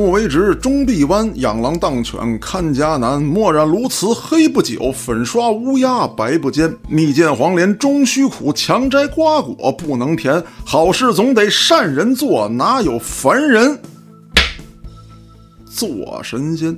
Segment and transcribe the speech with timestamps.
[0.00, 3.22] 曲目为直终必弯，养狼当犬看家难。
[3.22, 6.74] 墨染鸬鹚黑不久，粉刷乌鸦白不坚。
[6.88, 10.42] 蜜饯黄连终须苦，强摘瓜果不能甜。
[10.64, 13.78] 好事总得善人做，哪有凡人
[15.66, 16.74] 做神仙？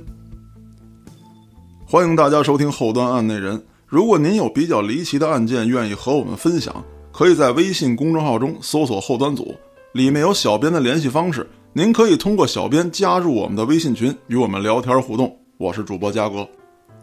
[1.85, 3.63] 欢迎大家收听后端案内人。
[3.87, 9.55] 如果您有比较离奇的案件，愿意和我们分享，可以在微信公众号中搜索“后端组”，
[9.93, 11.49] 里面有小编的联系方式。
[11.75, 15.35] 您可以通过小编加入我们的微信群，与我们聊天互动。
[15.57, 16.47] 我是主播嘉哥。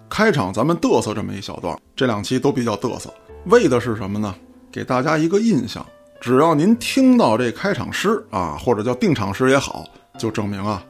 [0.08, 3.12] 开场咱们嘚瑟这么一小段，这两期都比较嘚瑟，
[3.46, 4.32] 为的是什么呢？
[4.70, 5.84] 给大家一个印象，
[6.20, 9.84] 只要您听到这开场诗啊，或者叫定场诗也好，
[10.16, 10.80] 就证明啊，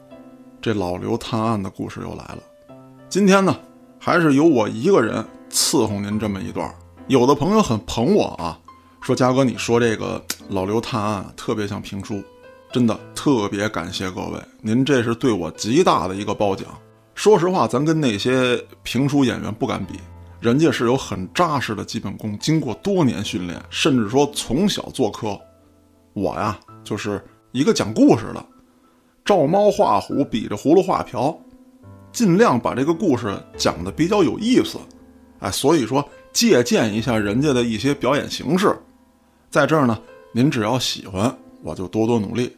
[0.61, 2.37] 这老刘探案的故事又来了。
[3.09, 3.57] 今天呢，
[3.97, 6.71] 还是由我一个人伺候您这么一段。
[7.07, 8.59] 有的朋友很捧我啊，
[9.01, 12.21] 说嘉哥，你说这个老刘探案特别像评书。
[12.71, 16.67] 真的特别感谢各位，您这是对我极大的一个褒奖。
[17.13, 19.99] 说实话，咱跟那些评书演员不敢比，
[20.39, 25.37] 人家是有很扎实的基本功，经过多年训练，甚至说从小做科。
[26.13, 28.45] 我呀，就是一个讲故事的，
[29.25, 31.37] 照猫画虎，比着葫芦画瓢，
[32.13, 34.77] 尽量把这个故事讲的比较有意思。
[35.39, 38.73] 哎，所以说借鉴一下人家的一些表演形式，
[39.49, 39.99] 在这儿呢，
[40.31, 42.55] 您只要喜欢，我就多多努力。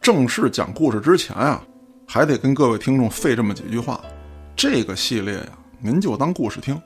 [0.00, 1.62] 正式讲故事之前啊，
[2.06, 4.00] 还得跟各位听众费这么几句话。
[4.56, 6.80] 这个系列呀，您就当故事听，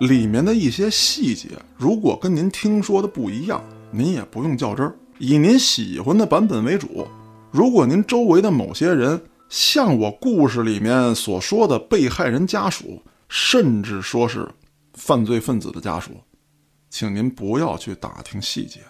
[0.00, 7.06] 里面的一些细节，如果跟您听说的不一样，您也不用较真儿，以您喜欢的版本为主。
[7.50, 14.46] 如果您周围的某些人像我故事里面所说的被害人家属，甚至说是
[14.94, 16.10] 犯罪分子的家属，
[16.90, 18.80] 请您不要去打听细节，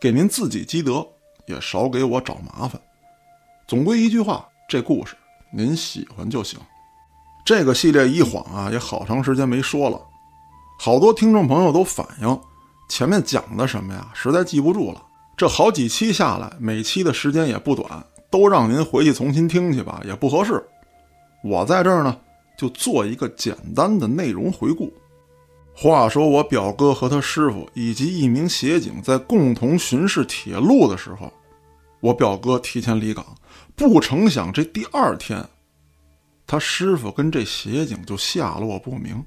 [0.00, 1.06] 给您自己积德，
[1.46, 2.80] 也少给我找麻烦。
[3.72, 5.16] 总归一句话，这故事
[5.50, 6.60] 您喜欢就行。
[7.42, 9.98] 这个系列一晃啊，也好长时间没说了，
[10.78, 12.40] 好多听众朋友都反映
[12.90, 15.02] 前面讲的什么呀，实在记不住了。
[15.38, 20.62] 这好几期下来，每期的时间也不短，都让您回去重新听去吧，也不合适。
[21.42, 22.14] 我在这儿呢，
[22.58, 24.92] 就做一个简单的内容回顾。
[25.74, 31.32] 话说我表哥和他师傅以及一名协警在共同巡视铁路的时候，
[32.00, 33.24] 我表哥提前离岗。
[33.74, 35.44] 不成想，这第二天，
[36.46, 39.24] 他师傅跟这协警就下落不明。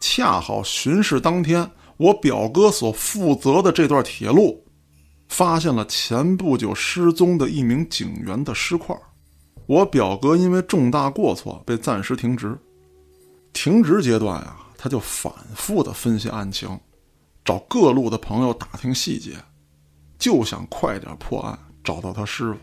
[0.00, 4.62] 恰好巡视当天，我表哥所负责的这段铁路，
[5.28, 8.94] 发现了前不久失踪的一名警员的尸块。
[9.66, 12.56] 我表哥因为重大过错被暂时停职。
[13.54, 16.78] 停职阶段啊，他就反复的分析案情，
[17.44, 19.36] 找各路的朋友打听细节，
[20.18, 22.58] 就想快点破案，找到他师傅。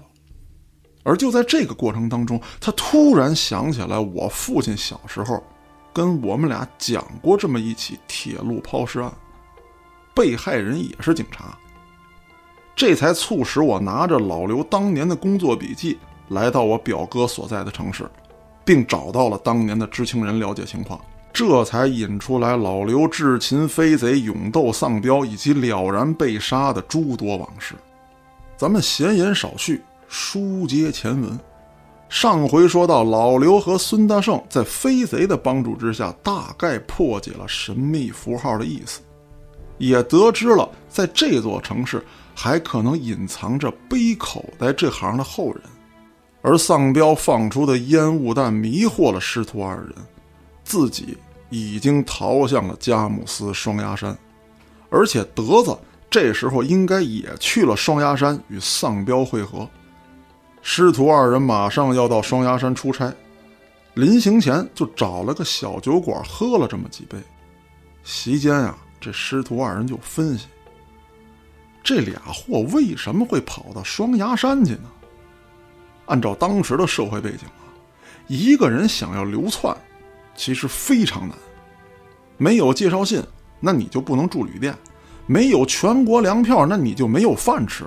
[1.04, 5.44] 而就在这个过程当中，他突然想起来，我父亲小时候
[5.92, 9.12] 跟我们俩讲过这么一起铁路抛尸案，
[10.14, 11.58] 被害人也是警察。
[12.76, 18.10] 这才促使我拿着老刘当年的工作笔记，来到我表哥所在的城市，
[18.64, 21.00] 并找到了当年的知情人了解情况，
[21.34, 27.76] 这才引出来老刘智擒飞贼、勇斗丧彪以及了然被杀的诸多往事。
[28.56, 29.82] 咱们闲言少叙。
[30.14, 31.40] 书接前文，
[32.10, 39.00] 上回说到老刘和孙大圣在飞贼的帮助之下，大概破解了神秘符号的意思，
[39.78, 42.06] 也得知了在这座城市
[42.36, 45.62] 还可能隐藏着背口袋这行的后人，
[46.42, 49.96] 而丧彪放出的烟雾弹迷惑了师徒二人，
[50.66, 51.18] 自己
[51.50, 54.18] 已经逃向了佳木斯双崖山，
[54.90, 55.74] 而且德子
[56.10, 59.66] 这时候应该也去了双崖山与丧彪会合。
[60.62, 63.14] 师徒二人马上要到双崖山出差，
[63.96, 67.18] 临行前就找了个小酒馆喝了这么几杯。
[68.04, 70.48] 席间啊，这师徒二人就分析：
[71.84, 74.90] 这俩货为什么会跑到双崖山去呢？
[76.06, 77.66] 按照当时的社会背景啊，
[78.28, 79.76] 一个人想要流窜，
[80.36, 81.38] 其实非常难。
[82.38, 83.22] 没有介绍信，
[83.60, 84.74] 那你就不能住旅店；
[85.26, 87.86] 没有全国粮票，那你就没有饭吃。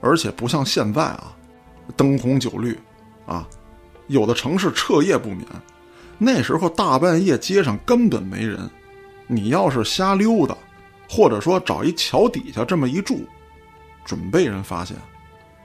[0.00, 1.34] 而且不像现在啊。
[1.96, 2.78] 灯红酒绿，
[3.26, 3.48] 啊，
[4.06, 5.44] 有的城市彻夜不眠。
[6.18, 8.68] 那时候大半夜街上根本没人，
[9.26, 10.56] 你要是瞎溜达，
[11.08, 13.20] 或者说找一桥底下这么一住，
[14.04, 14.96] 准被人发现。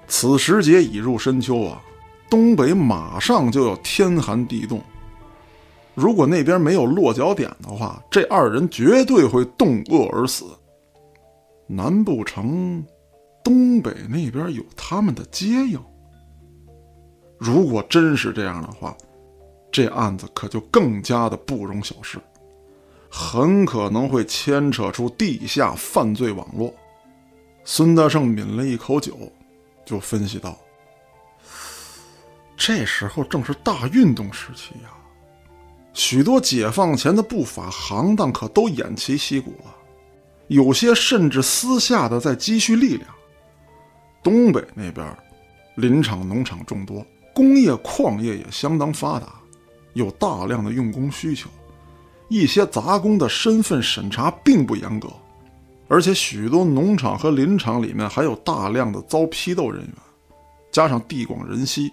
[0.07, 1.81] 此时节已入深秋啊，
[2.29, 4.81] 东北马上就要天寒地冻。
[5.95, 10.45] 如果那边没有落脚点的话，这二人绝对会冻饿而死。
[11.65, 12.83] 难不成
[13.43, 15.79] 东北那边有他们的接应？
[17.45, 18.95] 如果真是这样的话，
[19.69, 22.17] 这案子可就更加的不容小视，
[23.09, 26.73] 很可能会牵扯出地下犯罪网络。
[27.65, 29.29] 孙德胜抿了一口酒，
[29.85, 30.57] 就分析道
[32.55, 34.91] ：“这时候正是大运动时期呀，
[35.91, 39.75] 许多解放前的不法行当可都偃旗息鼓了，
[40.47, 43.09] 有些甚至私下的在积蓄力量。
[44.23, 45.05] 东北那边，
[45.75, 49.33] 林场、农场众多。”工业矿业也相当发达，
[49.93, 51.49] 有大量的用工需求，
[52.29, 55.09] 一些杂工的身份审查并不严格，
[55.87, 59.93] 而且许多农场和林场里面还有大量的遭批斗人员，
[60.71, 61.91] 加上地广人稀，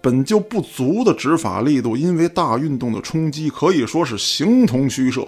[0.00, 5.26] 本就不足的执法力度，因为大运动的冲击可以说是形同虚设。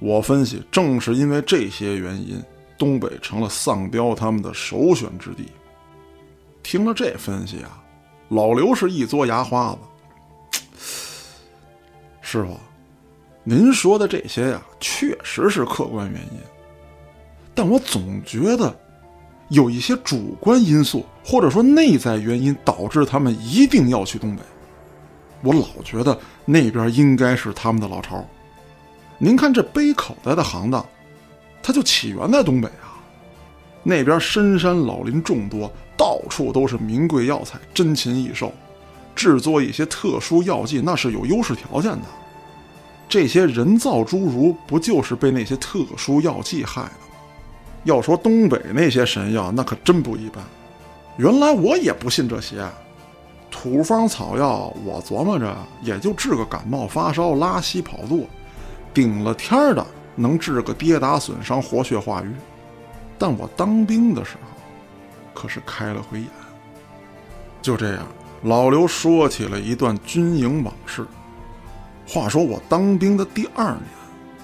[0.00, 2.42] 我分析，正是因为这些原因，
[2.78, 5.46] 东北成了丧彪他们的首选之地。
[6.62, 7.79] 听了这分析啊。
[8.30, 9.76] 老刘是一嘬牙花
[10.52, 10.60] 子，
[12.20, 12.56] 师傅，
[13.42, 16.38] 您说的这些呀，确实是客观原因，
[17.56, 18.72] 但我总觉得
[19.48, 24.42] 有一些主观因素，或者说内在原因，导致他们一定要去东北。
[25.42, 28.24] 我老觉得那边应该是他们的老巢。
[29.18, 30.86] 您看这背口袋的行当，
[31.64, 32.94] 它就起源在东北啊，
[33.82, 35.68] 那边深山老林众多。
[36.00, 38.50] 到处都是名贵药材，珍禽异兽，
[39.14, 42.04] 制作一些特殊药剂那是有优势条件的。
[43.06, 47.34] 这些人造侏儒不就是被那些特殊药剂害的吗？
[47.84, 50.42] 要说东北那些神药，那可真不一般。
[51.18, 52.66] 原来我也不信这些，
[53.50, 58.26] 土方草药，我琢磨着也就治个感冒发烧、拉稀跑肚，
[58.94, 59.86] 顶了天的
[60.16, 62.32] 能治个跌打损伤、活血化瘀。
[63.18, 64.59] 但我当兵的时候。
[65.40, 66.28] 可是开了回眼。
[67.62, 68.06] 就这样，
[68.42, 71.06] 老刘说起了一段军营往事。
[72.06, 73.84] 话说我当兵的第二年，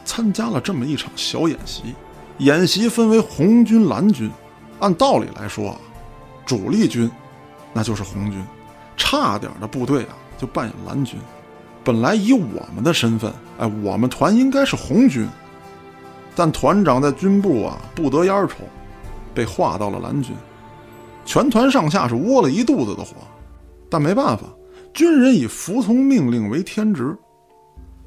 [0.06, 1.94] 参加了这么一场小演习。
[2.38, 4.31] 演习分为红军、蓝军。
[4.81, 5.76] 按道理来说啊，
[6.46, 7.10] 主力军
[7.75, 8.43] 那就是红军，
[8.96, 11.19] 差点的部队啊就扮演蓝军。
[11.84, 15.28] 本来以我们的身份，哎，我们团应该是红军。
[16.34, 18.56] 但团长在军部啊不得烟抽，
[19.34, 20.34] 被划到了蓝军。
[21.26, 23.17] 全团上下是窝了一肚子的火，
[23.90, 24.44] 但没办法，
[24.94, 27.14] 军人以服从命令为天职。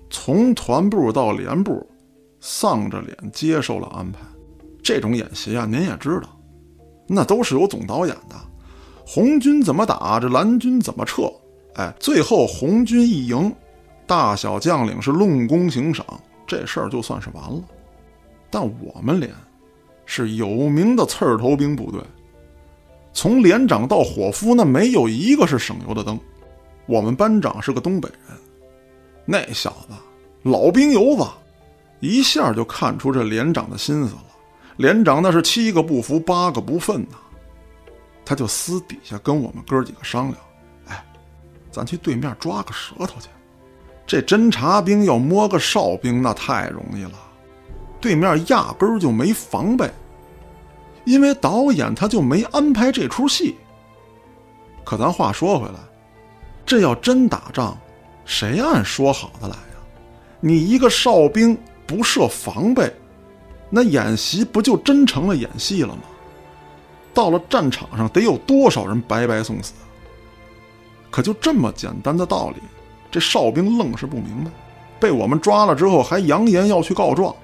[0.10, 1.86] 从团部到连部，
[2.40, 4.20] 丧着脸接受了安排。
[4.82, 6.30] 这种演习啊，您也知道，
[7.08, 8.36] 那都是有总导演的。
[9.06, 11.24] 红军怎么打，这蓝军怎么撤。
[11.76, 13.54] 哎，最后红军一赢，
[14.08, 16.06] 大小将领是论功行赏，
[16.48, 17.62] 这事儿就算是完了。
[18.50, 19.30] 但我们连
[20.06, 22.02] 是有名的刺儿头兵部队。
[23.14, 26.20] 从连长到伙夫，那没有一个是省油的灯。
[26.86, 28.38] 我们班长是个东北人，
[29.26, 29.94] 那小子
[30.44, 31.26] 老兵油子，
[32.00, 34.24] 一下就看出这连长的心思了。
[34.78, 37.18] 连长那是七个不服，八个不忿呐。
[38.24, 40.38] 他就私底下跟我们哥几个商量
[40.88, 41.04] ：“哎，
[41.72, 43.28] 咱去对面抓个舌头去。
[44.08, 47.14] 这侦察兵要摸个哨兵，那太容易了。
[48.00, 49.90] 对面压根儿就没防备。”
[51.06, 53.56] 因为导演他就没安排这出戏。
[54.84, 55.76] 可咱话说回来，
[56.66, 57.78] 这要真打仗，
[58.26, 59.78] 谁按说好的来呀？
[60.40, 62.92] 你一个哨兵不设防备，
[63.70, 66.02] 那演习不就真成了演戏了吗？
[67.14, 69.74] 到了战场上，得有多少人白白送死？
[71.12, 72.58] 可就这么简单的道理，
[73.12, 74.52] 这哨兵愣是不明白。
[75.00, 77.36] 被我们抓了之后，还扬言要去告状。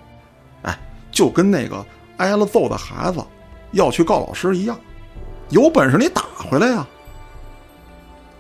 [0.64, 0.78] 哎，
[1.12, 1.86] 就跟那个
[2.18, 3.20] 挨了揍的孩子。
[3.76, 4.80] 要去告老师一样，
[5.50, 6.88] 有本事你打回来呀！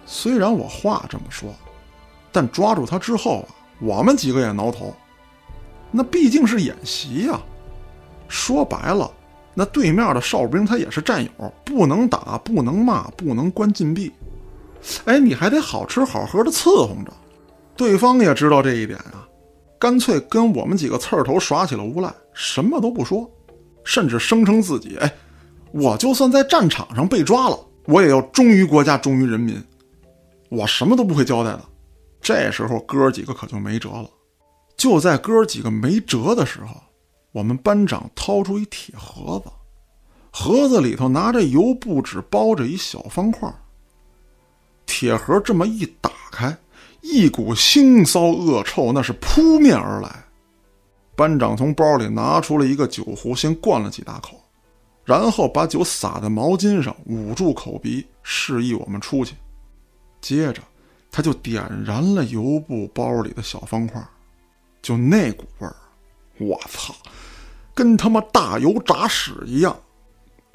[0.06, 1.54] 虽然我话这么说，
[2.32, 3.48] 但抓住他之后啊，
[3.80, 4.96] 我们几个也挠头。
[5.92, 7.40] 那毕竟是演习呀，
[8.28, 9.12] 说白了，
[9.54, 14.12] 那对面的哨兵他也是战友，不能打，不能骂，不能关禁闭。
[15.06, 17.12] 哎，你还得好吃好喝的伺候着。
[17.76, 19.28] 对方也知道这一点啊，
[19.78, 23.30] 干脆跟我们几个刺儿头耍起了无赖，什么都不说，
[23.84, 25.12] 甚至声称自己哎。
[25.78, 29.62] 我就算在战场上被抓了，我也要忠于国家，忠于人民。
[30.48, 31.62] 我什么都不会交代的。
[32.22, 34.10] 这时候哥几个可就没辙了。
[34.78, 36.82] 就在哥几个没辙的时候，
[37.34, 39.52] 我们班长掏出一铁盒子，
[40.32, 43.54] 盒子里头拿着油布纸包着一小方块。
[44.86, 46.56] 铁盒这么一打开，
[47.02, 50.10] 一股腥臊恶臭那是扑面而来。
[51.18, 54.40] 班长从包里拿出了一个酒壶，先灌了几大口。
[55.06, 59.36] 然后把酒洒在毛巾上，捂住口鼻，示意我们出去。
[60.20, 60.62] 接着，
[61.12, 64.04] 他就点燃了油布包里的小方块，
[64.82, 65.76] 就那股味儿，
[66.40, 66.96] 我操，
[67.76, 69.80] 跟他妈大油炸屎一样！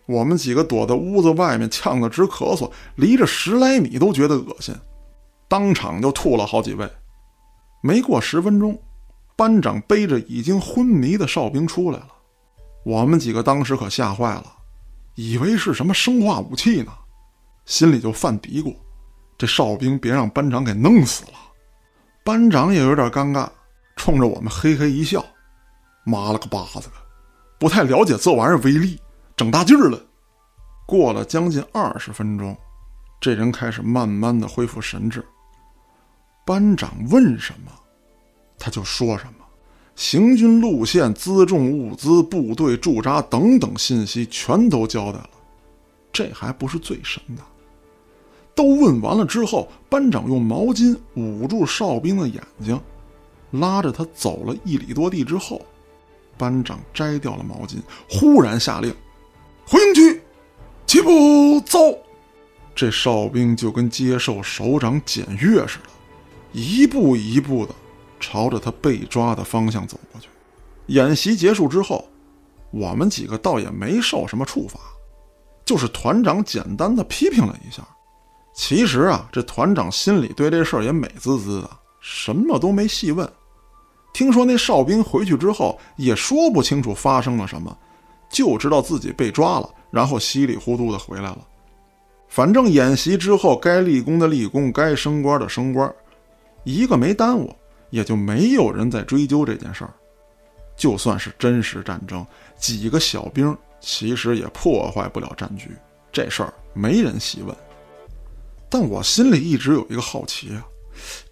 [0.07, 4.75] 我们几个躲在屋子外面，呛得直咳嗽，离着十来米都觉得恶心，
[5.47, 6.91] 当场就吐了好几位。
[7.81, 8.77] 没过十分钟，
[9.37, 12.09] 班长背着已经昏迷的哨兵出来了。
[12.83, 14.47] 我们几个当时可吓坏了，
[15.15, 16.93] 以为是什么生化武器呢，
[17.67, 18.75] 心里就犯嘀咕：
[19.37, 21.33] 这哨兵别让班长给弄死了。
[22.25, 23.49] 班长也有点尴尬，
[23.97, 25.25] 冲着我们嘿嘿一笑
[26.05, 26.95] ：“妈了个巴子的，
[27.59, 28.99] 不太了解这玩意儿威力。”
[29.37, 29.99] 整大劲儿了，
[30.87, 32.55] 过了将近二十分钟，
[33.19, 35.27] 这人开始慢慢的恢复神智。
[36.45, 37.73] 班长问什么，
[38.59, 39.40] 他就说什么，
[40.01, 45.31] 行军路线、辎重物资、部队驻扎等等信息全都交代了。
[46.11, 47.43] 这还不是最神的，
[48.55, 52.81] 都问完了之后，班长用毛巾捂住哨兵的眼睛，
[53.51, 55.61] 拉着他走了一里多地之后，
[56.39, 57.77] 班长摘掉了毛巾，
[58.09, 58.91] 忽然下令。
[59.67, 60.23] 回营区，
[60.87, 61.79] 齐步走。
[62.75, 65.91] 这哨兵就跟接受首长检阅似的，
[66.53, 67.75] 一步一步的
[68.21, 70.29] 朝着他被抓的方向走过去。
[70.87, 72.09] 演习结束之后，
[72.71, 74.79] 我们几个倒也没受什么处罚，
[75.65, 77.83] 就是团长简单的批评了一下。
[78.55, 83.29] 其实啊，这团长心里对这事儿也美滋滋的，什么都没细问。
[84.13, 87.77] 听说那哨兵回去之后也说不清楚发生了什么。
[88.29, 91.39] 就知道自己被抓了，然后稀里糊涂的回来了。
[92.29, 95.93] 反正演习之后，该立功的立功，该升官的升官，
[96.63, 97.53] 一个没耽误，
[97.91, 99.93] 也就没有人再追究这件事儿。
[100.77, 105.77] 就算是真实战争，几个小兵其实也破坏不了战局，
[106.11, 107.55] 这事儿没人细问。
[108.69, 110.67] 但我心里一直有一个好奇啊，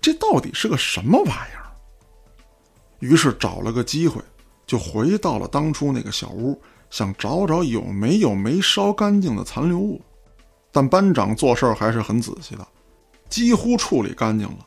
[0.01, 1.67] 这到底是个什么玩意儿？
[2.99, 4.21] 于是找了个机会，
[4.67, 6.61] 就回到了当初那个小屋。
[6.91, 10.01] 想找找有没有没烧干净的残留物，
[10.73, 12.67] 但班长做事还是很仔细的，
[13.29, 14.67] 几乎处理干净了。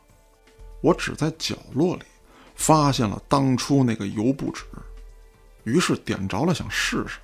[0.81, 2.01] 我只在角落里
[2.55, 4.63] 发现了当初那个油布纸，
[5.63, 7.19] 于是点着了想试试。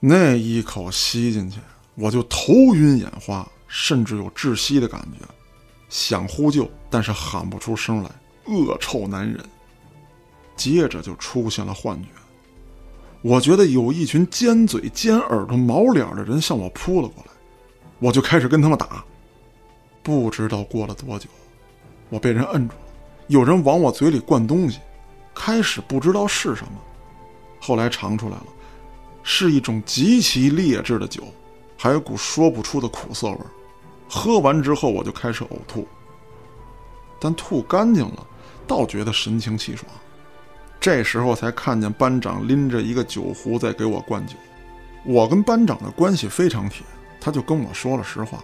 [0.00, 1.58] 那一口吸进去，
[1.96, 5.26] 我就头晕眼花，甚至有窒息的感觉，
[5.88, 8.10] 想呼救，但是喊不出声来，
[8.46, 9.44] 恶臭难忍。
[10.56, 12.08] 接着就出现了幻觉。
[13.22, 17.32] 我觉得有一群尖嘴、尖耳朵、毛脸的人向我扑了过来，
[17.98, 19.04] 我就开始跟他们打。
[20.02, 21.28] 不知道过了多久，
[22.08, 22.80] 我被人摁住了，
[23.26, 24.80] 有人往我嘴里灌东西，
[25.34, 26.72] 开始不知道是什么，
[27.60, 28.46] 后来尝出来了，
[29.22, 31.22] 是一种极其劣质的酒，
[31.76, 33.46] 还有股说不出的苦涩味儿。
[34.08, 35.86] 喝完之后，我就开始呕吐，
[37.20, 38.26] 但吐干净了，
[38.66, 39.86] 倒觉得神清气爽。
[40.80, 44.34] 这时候才看见班长拎着一个酒壶在给我灌酒，
[45.04, 46.86] 我跟班长的关系非常铁，
[47.20, 48.42] 他就跟我说了实话，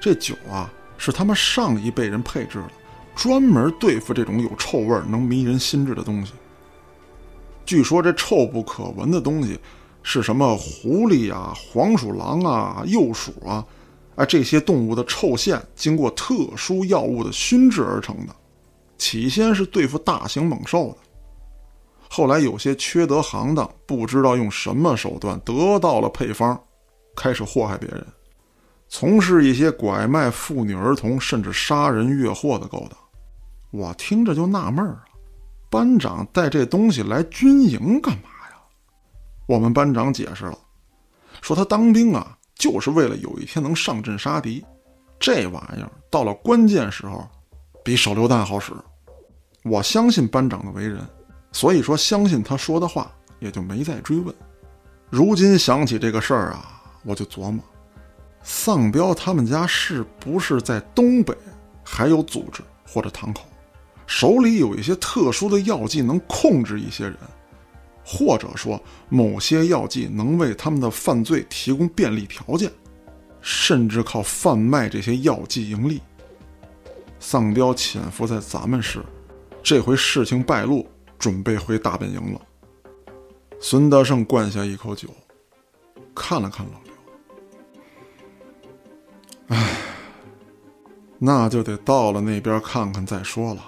[0.00, 2.70] 这酒啊是他们上一辈人配制的，
[3.14, 6.32] 专门对付这种有臭味儿、能迷人心智的东西。
[7.64, 9.58] 据说这臭不可闻的东西
[10.02, 13.64] 是什么狐狸啊、黄鼠狼啊、鼬鼠啊，
[14.14, 18.34] 哎这些动物的臭腺经过特殊药物的熏制而成的，
[18.98, 20.98] 起先是对付大型猛兽的。
[22.08, 26.58] 后来有些缺德行当，不知道用什么手段得到了配方，
[27.16, 28.06] 开始祸害别人，
[28.88, 32.98] 从事一些拐卖妇女儿童，甚至杀人越货的勾当。
[33.70, 35.04] 我听着就纳闷儿啊，
[35.70, 38.56] 班长带这东西来军营干嘛呀？
[39.46, 40.58] 我们班长解释了，
[41.42, 44.64] 说他当兵啊，就是为了有一天能上阵杀敌。
[45.18, 47.28] 这玩意儿到了关键时候，
[47.82, 48.72] 比手榴弹好使。
[49.64, 51.00] 我相信班长的为人。
[51.52, 54.34] 所以说，相信他说的话，也就没再追问。
[55.08, 57.64] 如今想起这个事儿啊，我就琢磨，
[58.48, 61.36] 丧彪他们家是不是在东北
[61.82, 63.42] 还有组织或者堂口，
[64.06, 67.16] 手里有一些特殊的药剂能控制一些人，
[68.04, 72.70] 或者说某些药剂能为他们的犯罪提供便利条件，
[73.40, 76.00] 甚至靠贩卖这些药剂盈利。
[77.18, 79.04] 丧彪潜伏在咱们市，
[79.60, 80.86] 这回事情败露。
[81.18, 82.40] 准备回大本营了。
[83.58, 85.08] 孙德胜灌下一口酒，
[86.14, 86.78] 看了看老，
[89.48, 89.78] 唉，
[91.18, 93.62] 那就得到了那边看看再说了。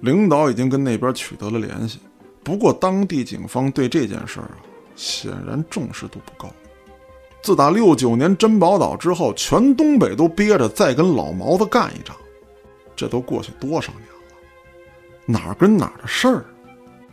[0.00, 1.98] 领导已经跟那边取得了联系，
[2.44, 4.58] 不过当地警方对这件事儿啊，
[4.94, 6.52] 显然重视度不高。
[7.42, 12.14] 自打六九年珍宝岛之后，全东北都憋着再跟老毛子干一仗。
[12.94, 16.44] 这都过去多少年了，哪儿跟哪儿的事儿，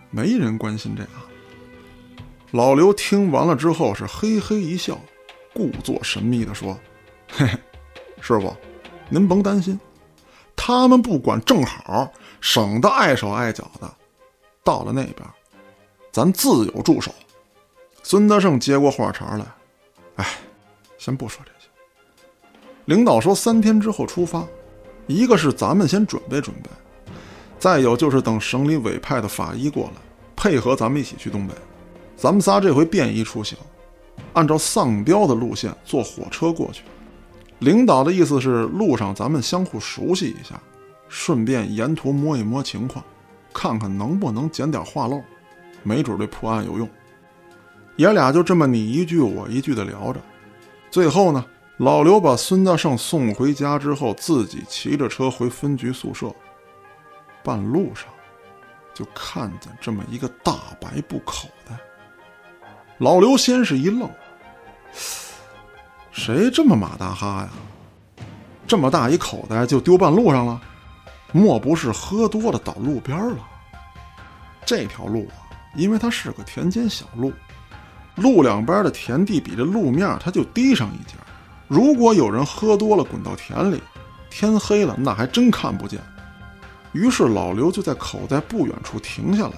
[0.09, 1.09] 没人关心这个。
[2.51, 4.99] 老刘听完了之后是嘿嘿一笑，
[5.53, 6.79] 故作神秘的说
[7.35, 7.59] ：“嘿嘿，
[8.21, 8.55] 师傅，
[9.09, 9.79] 您甭担心，
[10.55, 12.07] 他们不管正好，
[12.39, 13.91] 省得碍手碍脚的。
[14.63, 15.27] 到了那边，
[16.11, 17.11] 咱自有助手。”
[18.03, 19.45] 孙德胜接过话茬来
[20.17, 20.27] ：“哎，
[20.99, 21.67] 先不说这些，
[22.85, 24.45] 领导说三天之后出发。”
[25.07, 26.69] 一个是咱们先准备准备，
[27.57, 29.93] 再有就是等省里委派的法医过来，
[30.35, 31.53] 配合咱们一起去东北。
[32.15, 33.57] 咱们仨这回便衣出行，
[34.33, 36.83] 按照丧彪的路线坐火车过去。
[37.63, 40.59] 领导的意思是路上咱们相互熟悉一下，
[41.07, 43.03] 顺便沿途摸一摸情况，
[43.53, 45.21] 看看能不能捡点话漏，
[45.81, 46.89] 没准对破案有用。
[47.95, 50.19] 爷俩就这么你一句我一句的聊着，
[50.91, 51.45] 最后呢。
[51.77, 56.31] 老刘把孙大圣送回家之后，自己骑着车回分局宿舍。
[57.43, 58.05] 半路上，
[58.93, 61.75] 就看见这么一个大白布口袋。
[62.99, 64.07] 老刘先是一愣
[66.13, 67.49] ：“谁这么马大哈呀？
[68.67, 70.61] 这么大一口袋就丢半路上了？
[71.31, 73.37] 莫不是喝多了倒路边了？
[74.63, 77.33] 这条路啊，因为它是个田间小路，
[78.15, 81.15] 路两边的田地比这路面它就低上一截。”
[81.67, 83.81] 如果有人喝多了滚到田里，
[84.29, 85.99] 天黑了那还真看不见。
[86.91, 89.53] 于是老刘就在口袋不远处停下来，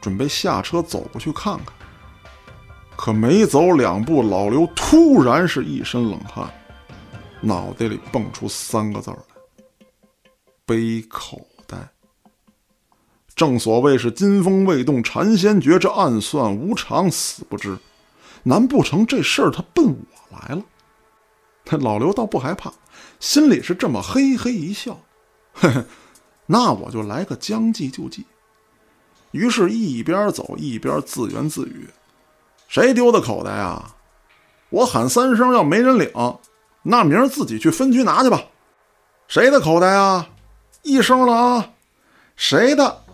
[0.00, 1.66] 准备下车走过去看看。
[2.98, 6.52] 可没走两步，老刘突然是一身冷汗，
[7.40, 9.22] 脑袋里蹦出三个字儿来：
[10.66, 11.90] 背口袋。
[13.36, 17.78] 正所谓是金风未动禅先觉，这暗算无常死不知。
[18.42, 20.62] 难不成这事儿他奔我来了？
[21.64, 22.72] 他老刘倒不害怕，
[23.20, 24.98] 心里是这么嘿嘿一笑，
[25.52, 25.84] 嘿嘿，
[26.46, 28.26] 那我就来个将计就计。
[29.30, 31.88] 于是，一边走一边自言自语
[32.68, 33.96] ：“谁丢的口袋啊？
[34.70, 36.12] 我喊三声，要没人领，
[36.82, 38.44] 那明儿自己去分局拿去吧。
[39.26, 40.28] 谁的口袋啊？
[40.82, 41.70] 一声了啊？
[42.36, 43.04] 谁的？”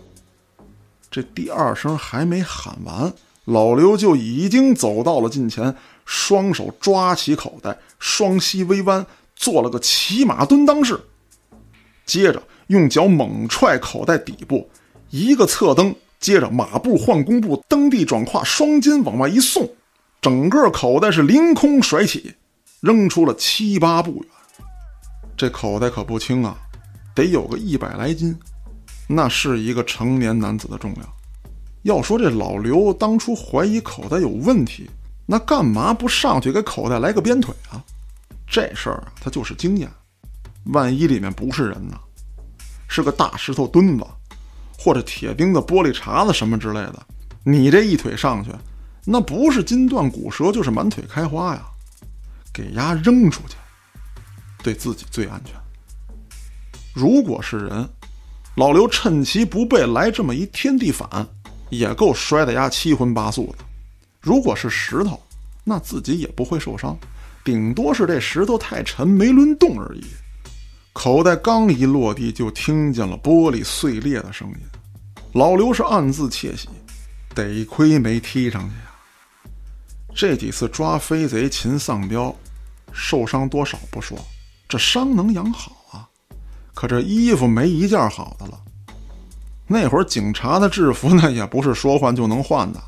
[1.09, 3.13] 这第二声还没喊完，
[3.45, 5.75] 老刘就已经走到了近前。
[6.03, 9.03] 双手抓起口袋，双膝微弯，
[9.35, 10.99] 做了个骑马蹲裆式。
[12.05, 14.69] 接着用脚猛踹口袋底部，
[15.09, 19.69] 一个侧蹬，接着马步换弓步，蹬地转胯，双肩往外一送，
[20.21, 22.33] 整个口袋是凌空甩起，
[22.81, 24.25] 扔出了七八步远。
[25.37, 26.57] 这口袋可不轻啊，
[27.13, 28.37] 得有个一百来斤，
[29.07, 31.07] 那是一个成年男子的重量。
[31.83, 34.89] 要说这老刘当初怀疑口袋有问题。
[35.27, 37.83] 那干嘛不上去给口袋来个鞭腿啊？
[38.47, 39.89] 这事儿啊，他就是经验。
[40.65, 41.99] 万一里面不是人呢？
[42.87, 44.05] 是个大石头墩子，
[44.77, 47.05] 或者铁钉子、玻璃碴子什么之类的，
[47.43, 48.51] 你这一腿上去，
[49.05, 51.63] 那不是筋断骨折，就是满腿开花呀！
[52.53, 53.55] 给丫扔出去，
[54.63, 55.55] 对自己最安全。
[56.93, 57.89] 如果是人，
[58.55, 61.27] 老刘趁其不备来这么一天地反，
[61.69, 63.65] 也够摔得丫七荤八素的。
[64.21, 65.21] 如果是石头，
[65.63, 66.97] 那自己也不会受伤，
[67.43, 70.05] 顶多是这石头太沉没抡动而已。
[70.95, 74.57] 口袋刚一落地，就听见了玻璃碎裂的声音。
[75.33, 76.69] 老刘是暗自窃喜，
[77.35, 79.51] 得亏没踢上去呀。
[80.15, 82.33] 这几次抓飞贼擒丧彪，
[82.93, 84.17] 受伤多少不说，
[84.69, 86.07] 这伤能养好啊。
[86.73, 88.57] 可这衣服没一件好的了。
[89.67, 92.81] 那会儿警察的制服呢，也不是说换就能换的。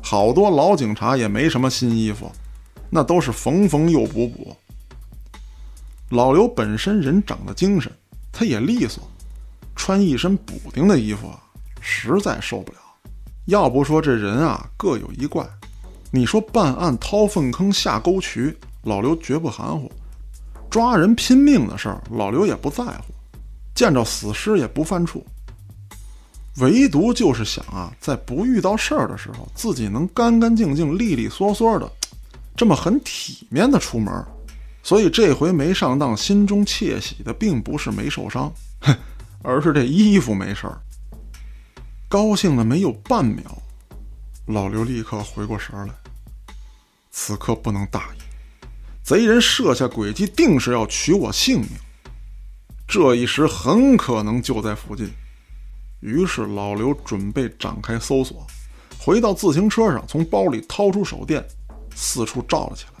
[0.00, 2.32] 好多老警察也没什么新衣服，
[2.88, 4.56] 那都是缝缝又补补。
[6.12, 7.90] 老刘本身人长得精神，
[8.30, 9.02] 他也利索，
[9.74, 11.42] 穿一身补丁的衣服啊，
[11.80, 12.78] 实在受不了。
[13.46, 15.42] 要不说这人啊各有一怪，
[16.10, 19.90] 你说办案掏粪坑下沟渠，老刘绝不含糊；
[20.68, 23.14] 抓人拼命的事儿，老刘也不在乎；
[23.74, 25.22] 见着死尸也不犯怵。
[26.58, 31.90] 唯独就是想啊，在不遇到事儿的时候，自己能干干净净、利利索索的，
[32.54, 34.12] 这么很体面的出门。
[34.82, 38.96] 所以这回没上当，心中窃喜的并不是没受伤，哼，
[39.42, 40.80] 而是这衣服没事儿。
[42.08, 43.62] 高兴的没有半秒，
[44.46, 45.94] 老刘立刻回过神来，
[47.10, 48.66] 此刻不能大意，
[49.02, 51.68] 贼人设下诡计，定是要取我性命。
[52.88, 55.10] 这一时很可能就在附近。
[56.00, 58.44] 于是老刘准备展开搜索，
[58.98, 61.42] 回到自行车上，从包里掏出手电，
[61.94, 62.91] 四处照了起来。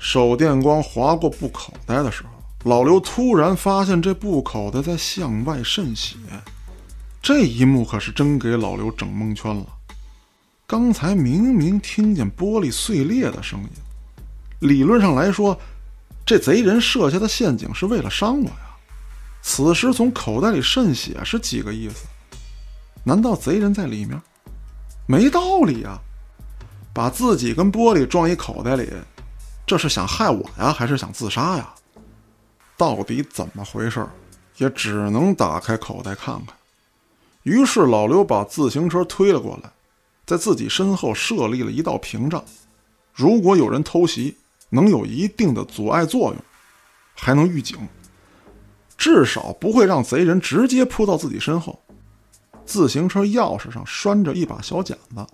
[0.00, 2.30] 手电光划过布口袋的时候，
[2.70, 6.16] 老刘突然发现这布口袋在向外渗血。
[7.22, 9.66] 这一幕可是真给老刘整蒙圈了。
[10.66, 13.68] 刚才明明听见玻璃碎裂的声音，
[14.60, 15.56] 理论上来说，
[16.24, 18.76] 这贼人设下的陷阱是为了伤我呀。
[19.42, 22.06] 此时从口袋里渗血是几个意思？
[23.04, 24.18] 难道贼人在里面？
[25.06, 26.00] 没道理啊！
[26.94, 28.88] 把自己跟玻璃装一口袋里，
[29.70, 31.72] 这是想害我呀，还是想自杀呀？
[32.76, 34.04] 到底怎么回事？
[34.56, 36.56] 也只能打开口袋看看。
[37.44, 39.70] 于是老刘把自行车推了过来，
[40.26, 42.44] 在自己身后设立了一道屏障。
[43.14, 44.36] 如果有人偷袭，
[44.70, 46.36] 能有一定的阻碍作用，
[47.14, 47.78] 还能预警，
[48.98, 51.80] 至少不会让贼人直接扑到自己身后。
[52.66, 55.24] 自行车钥匙上拴着一把小剪子，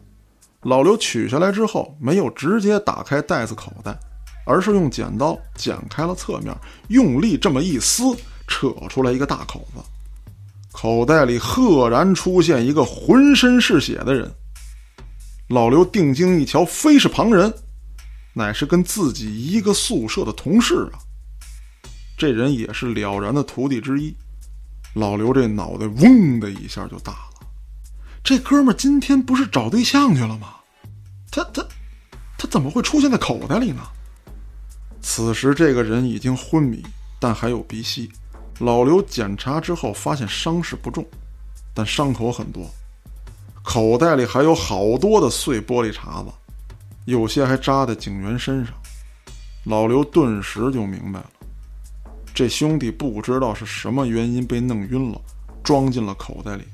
[0.60, 3.98] 老刘取下来之后，没有直接打开袋子口袋，
[4.46, 6.56] 而是用剪刀剪开了侧面，
[6.88, 8.04] 用力这么一撕，
[8.46, 9.82] 扯出来一个大口子。
[10.70, 14.32] 口袋里赫然出现一个浑身是血的人。
[15.48, 17.52] 老刘定睛一瞧，非是旁人，
[18.32, 20.98] 乃是跟自己一个宿舍的同事啊。
[22.16, 24.14] 这人也是了然的徒弟之一。
[24.94, 27.46] 老刘这脑袋嗡的一下就大了，
[28.22, 30.54] 这哥们今天不是找对象去了吗？
[31.30, 31.66] 他他
[32.38, 33.82] 他怎么会出现在口袋里呢？
[35.08, 36.84] 此时这个人已经昏迷，
[37.20, 38.10] 但还有鼻息。
[38.58, 41.06] 老刘检查之后发现伤势不重，
[41.72, 42.68] 但伤口很多，
[43.62, 46.32] 口袋里还有好多的碎玻璃碴子，
[47.04, 48.74] 有些还扎在警员身上。
[49.64, 51.30] 老刘顿时就明白了。
[52.34, 55.20] 这兄弟不知道是什么原因被弄晕了，
[55.62, 56.64] 装进了口袋里，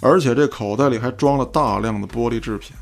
[0.00, 2.74] 而且这口袋里还装了大量的玻璃制品。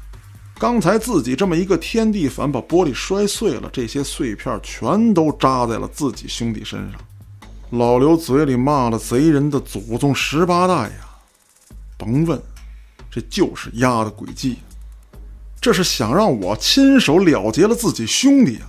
[0.58, 7.00] 刚才自己这么一个天地反把玻璃摔碎了，这些碎片全都扎在了自己兄弟身上。
[7.70, 11.08] 老刘嘴里骂了贼人的祖宗十八代呀！
[11.96, 12.42] 甭问，
[13.08, 14.56] 这就是丫的诡计，
[15.60, 18.66] 这是想让我亲手了结了自己兄弟啊！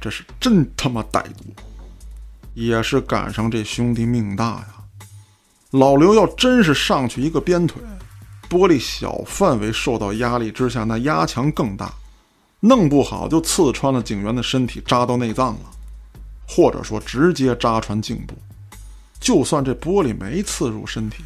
[0.00, 1.44] 这是真他妈歹毒！
[2.54, 4.66] 也是赶上这兄弟命大呀！
[5.70, 7.82] 老刘要真是上去一个鞭腿，
[8.52, 11.90] 玻璃小范围受到压力之下，那压强更大，
[12.60, 15.70] 弄不好就刺穿了警员的身体，扎到内脏了，
[16.46, 18.34] 或者说直接扎穿颈部。
[19.18, 21.24] 就算这玻璃没刺入身体，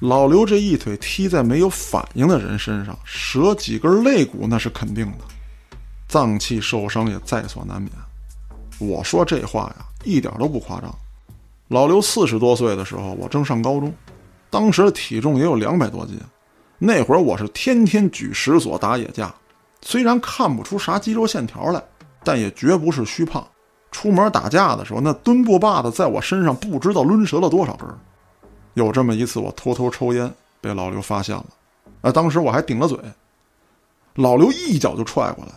[0.00, 5.24] 老刘这一腿踢在没有反应的人身上，折几根肋骨那是肯定的，
[6.06, 7.90] 脏器受伤也在所难免。
[8.78, 9.86] 我说这话呀。
[10.04, 10.92] 一点都不夸张。
[11.68, 13.94] 老刘四十多岁的时候，我正上高中，
[14.50, 16.18] 当时的体重也有两百多斤。
[16.84, 19.32] 那会儿我是天天举石锁打野架，
[19.82, 21.80] 虽然看不出啥肌肉线条来，
[22.24, 23.46] 但也绝不是虚胖。
[23.92, 27.86] 出门打架的时候，那墩布把子在我身上不知道抡折了多少根。
[28.74, 30.28] 有这么一次，我偷偷抽烟
[30.60, 31.46] 被老刘发现了，
[32.00, 32.98] 啊，当时我还顶了嘴，
[34.16, 35.52] 老刘一脚就踹过来，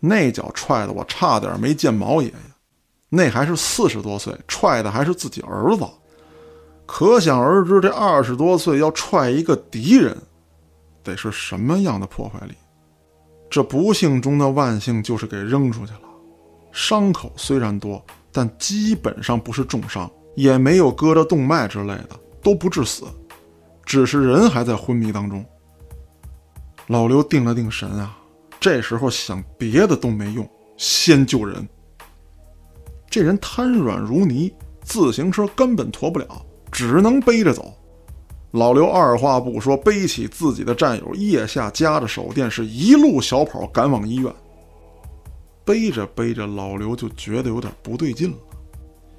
[0.00, 2.34] 那脚踹的我差点没见毛爷爷。
[3.08, 5.84] 那还是四十多岁，踹的还是自己儿子，
[6.86, 10.16] 可想而知，这二十多岁要踹一个敌人，
[11.02, 12.54] 得是什么样的破坏力？
[13.50, 16.02] 这不幸中的万幸就是给扔出去了，
[16.70, 22.10] 伤口虽然多，但基本上不是重伤，也没有割着动脉之类的，
[22.42, 23.04] 都不致死，
[23.84, 25.44] 只是人还在昏迷当中。
[26.86, 28.16] 老刘定了定神啊，
[28.60, 31.68] 这时候想别的都没用，先救人。
[33.08, 37.74] 这人瘫软如泥，自行车根本驮不了，只能背着走。
[38.52, 44.32] 老刘二话不说，背起自己的战友，腋下夹着手电，是一路小跑赶往医院。
[45.64, 48.36] 背着背着，老刘就觉得有点不对劲了，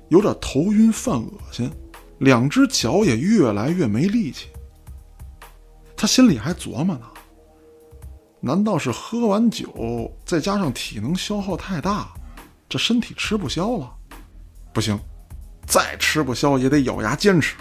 [0.09, 1.71] 有点头晕犯恶心，
[2.17, 4.47] 两只脚也越来越没力气。
[5.95, 7.05] 他心里还琢磨呢：
[8.41, 12.09] 难道是喝完酒，再加上体能消耗太大？
[12.67, 13.89] 这身体吃不消了，
[14.73, 14.99] 不行，
[15.65, 17.55] 再吃不消也得咬牙坚持，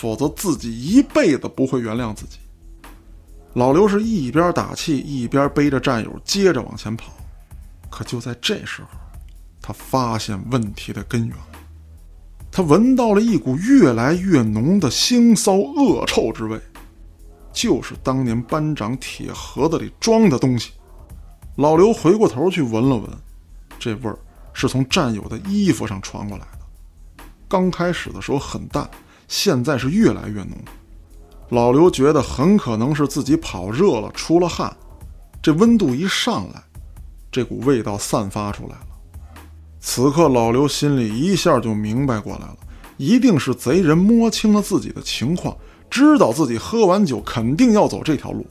[0.00, 2.38] 否则自己一辈子不会原谅自己。
[3.54, 7.12] 老刘是一边打气一边背着战友接着往前跑，
[7.90, 8.88] 可就在这时候，
[9.60, 11.36] 他发现问题的根源。
[12.52, 16.60] 他闻到了一股越来越浓的腥骚恶臭之味，
[17.52, 20.70] 就是当年班长铁盒子里装的东西。
[21.56, 23.10] 老刘回过头去闻了闻，
[23.80, 24.16] 这味儿。
[24.54, 28.90] 是从战友的衣服上传过来的，刚开始的时候很淡，
[29.28, 30.58] 现在是越来越浓。
[31.50, 34.76] 老刘觉得很可能是自己跑热了，出了汗，
[35.40, 36.62] 这温度一上来，
[37.30, 38.86] 这股味道散发出来了。
[39.80, 42.56] 此刻老刘心里一下就明白过来了，
[42.96, 45.56] 一定是贼人摸清了自己的情况，
[45.88, 48.46] 知道自己喝完酒肯定要走这条路，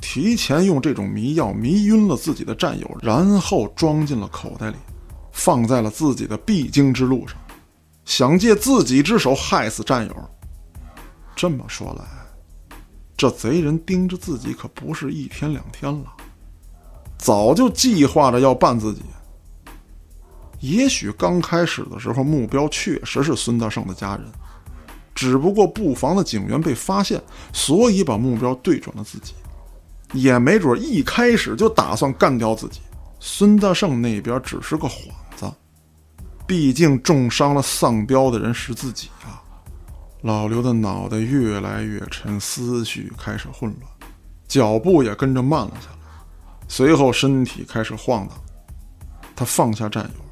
[0.00, 4.76] 提前用这种迷药迷晕了自己的战友，然后装进了口袋里，
[5.32, 7.36] 放在了自己的必经之路上，
[8.04, 10.30] 想借自己之手害死战友。
[11.34, 12.04] 这么说来，
[13.16, 16.12] 这贼人盯着自己可不是一天两天了，
[17.16, 19.02] 早就计划着要办自己。
[20.60, 24.26] 也许刚开始的时候，目标确实是孙大圣的家人，
[25.14, 27.20] 只不过布防的警员被发现，
[27.52, 29.34] 所以把目标对准了自己。
[30.12, 32.80] 也没准一开始就打算干掉自己。
[33.18, 35.08] 孙大圣那边只是个幌，
[36.46, 39.42] 毕竟重伤了丧彪的人是自己啊。
[40.22, 43.90] 老刘的脑袋越来越沉，思绪开始混乱，
[44.46, 46.08] 脚步也跟着慢了下来，
[46.68, 48.36] 随后身体开始晃荡。
[49.34, 50.24] 他放下战友。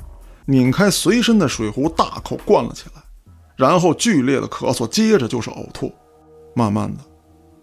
[0.47, 3.01] 拧开随身的水壶，大口灌了起来，
[3.55, 5.93] 然后剧烈的咳嗽，接着就是呕吐。
[6.57, 7.05] 慢慢的，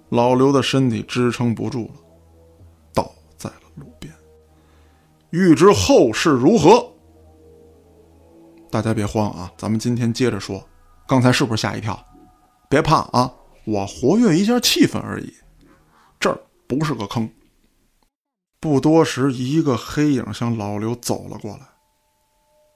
[0.10, 1.94] 老刘的身体支撑不住了，
[2.94, 4.14] 倒在了路边。
[5.32, 6.87] 欲知后事如何，
[8.70, 10.64] 大家别慌啊，咱们今天接着说。
[11.08, 11.98] 刚才是不是吓一跳？
[12.70, 13.34] 别怕啊，
[13.66, 15.34] 我活跃一下气氛而已。
[16.20, 17.30] 这儿不是个坑。
[18.60, 21.62] 不多时，一个黑影向老刘走了过来。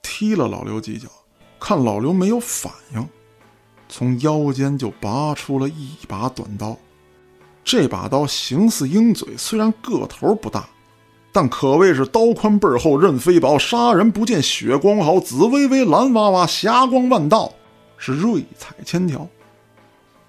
[0.02, 1.08] 踢了老刘几脚，
[1.60, 3.06] 看老刘没有反应，
[3.88, 6.76] 从腰间就拔出了一把短刀。
[7.62, 10.68] 这把刀形似鹰嘴，虽然个头不大，
[11.32, 17.50] 但可谓是刀宽背厚刃飞薄，杀人不见血光毫，紫微微蓝哇哇，霞光万道，
[17.96, 19.26] 是瑞彩千条。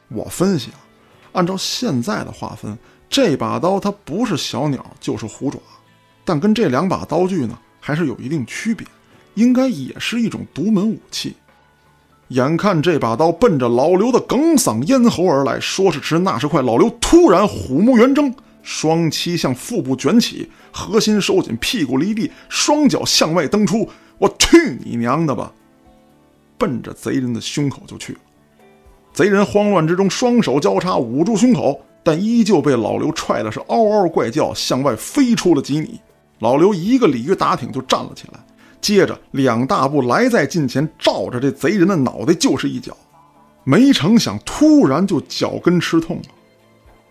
[0.07, 0.79] 我分析啊，
[1.33, 2.77] 按照现在的划分，
[3.09, 5.59] 这把刀它不是小鸟就是虎爪，
[6.23, 8.87] 但跟这两把刀具呢，还是有一定区别。
[9.35, 11.35] 应该也是一种独门武器。
[12.27, 18.31] 眼看这把刀奔着老刘的哽嗓咽喉而来，说时迟，那时快，老刘突然虎目圆睁，
[18.63, 23.87] 双膝向腹部卷起，核心收紧，屁股离地，双脚向外蹬出。
[24.17, 25.51] 我去你娘的吧！
[26.57, 28.19] 奔着贼人的胸口就去了。
[29.11, 35.99] 贼人慌乱之中，双手交叉捂住胸口，但依旧被老刘踹的是嗷嗷怪叫，向外飞出了几米。
[36.39, 38.39] 老刘一个鲤鱼打挺就站了起来。
[38.79, 42.95] 接着两大步来在近前，照着这贼人的脑袋就是一脚，
[43.63, 46.23] 没成想突然就脚跟吃痛了。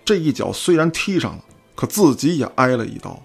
[0.05, 3.21] 这一脚虽然踢上了，可自己也挨了一刀。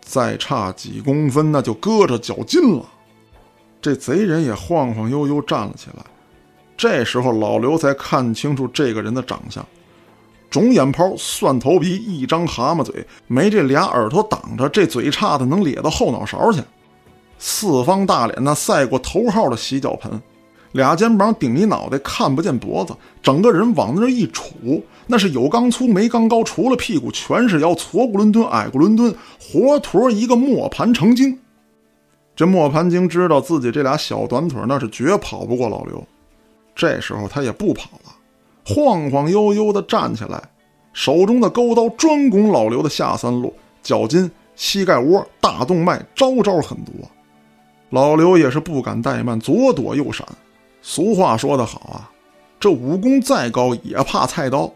[0.00, 2.84] 再差几公分，那就搁着脚筋了。
[3.80, 6.04] 这贼人也晃晃悠悠站了起来。
[6.76, 9.64] 这时候老刘才看清楚这个人的长相：
[10.50, 16.62] 肿眼泡、蒜头皮、一张蛤蟆嘴，没这俩耳朵挡着，这嘴差的能咧到后脑勺去。
[17.38, 20.20] 四方大脸，那赛过头号的洗脚盆，
[20.72, 31.36] 俩肩膀顶一脑袋，看不见脖子，整个人往那儿一杵，那是有刚粗没刚高，除了屁股全是腰，矬不伦敦，矮过伦敦，活脱一个磨盘成精。
[32.36, 36.06] 这磨盘精知道自己这俩小短腿那是绝跑不过老刘，
[36.74, 38.12] 这时候他也不跑了，
[38.64, 40.40] 晃晃悠悠的站起来，
[40.92, 43.52] 手中的钩刀专攻老刘的下三路，
[43.82, 46.94] 脚筋、膝盖窝、大动脉，招招很多。
[47.90, 50.24] 老刘也是不敢怠慢，左躲右闪。
[50.82, 52.10] 俗话说得好啊，
[52.58, 54.72] 这武功再高也怕菜刀，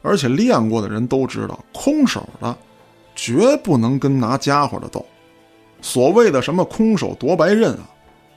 [0.00, 2.56] 而且练过的人都知道，空手的
[3.14, 5.04] 绝不能跟拿家伙的斗。
[5.80, 7.90] 所谓的什么空手夺白刃啊，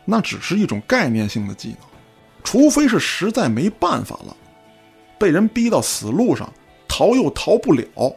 [0.04, 1.78] 那只是一种概念性的技能，
[2.44, 4.36] 除非是实在没办法了，
[5.18, 6.52] 被人逼到死路上，
[6.88, 8.16] 逃又逃不了，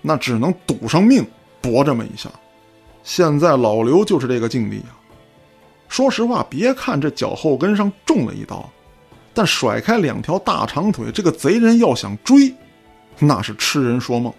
[0.00, 1.24] 那只能赌上命
[1.60, 2.28] 搏这么一下。
[3.02, 4.96] 现在老刘就是这个境地啊。
[5.94, 8.68] 说实话，别看这脚后跟上中了一刀，
[9.32, 12.52] 但甩开两条大长腿，这个贼人要想追，
[13.20, 14.34] 那是痴人说梦。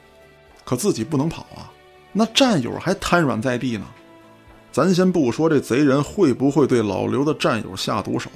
[0.66, 1.72] 可自己不能跑啊，
[2.12, 3.86] 那战友还瘫软在地呢。
[4.70, 8.30] 咱先不说这贼人会不会对老刘的战友下毒手，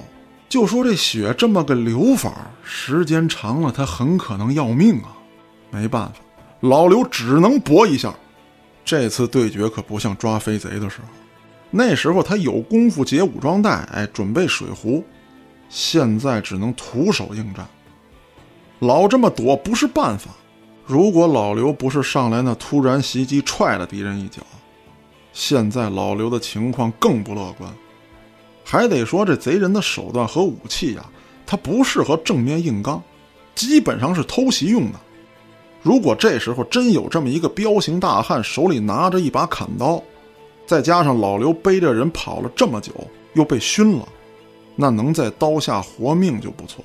[0.48, 5.14] 就说这血这么个流法，时间长了他很可能要命啊。
[5.70, 6.14] 没办法，
[6.60, 8.14] 老刘只能搏一下。
[8.82, 11.08] 这次对决可不像抓飞贼的时候。
[11.70, 15.04] 那时候他有功夫解武装带，哎，准备水壶。
[15.68, 17.64] 现在只能徒手应战，
[18.80, 20.30] 老这么躲不是办法。
[20.84, 24.42] 如果老刘不是上来那突然袭击踹了敌人一脚，
[25.32, 27.72] 现在老刘的情况更不乐观。
[28.64, 31.04] 还得说这贼人的手段和武器呀，
[31.46, 33.00] 他不适合正面硬刚，
[33.54, 34.98] 基本上是偷袭用的。
[35.82, 40.02] 如果这时候真有这么一个彪形大汉，手里拿着一把砍刀，
[40.70, 42.92] 再加上老刘背着人跑了这么久，
[43.32, 44.08] 又被熏了，
[44.76, 46.84] 那能在刀下活命就不错。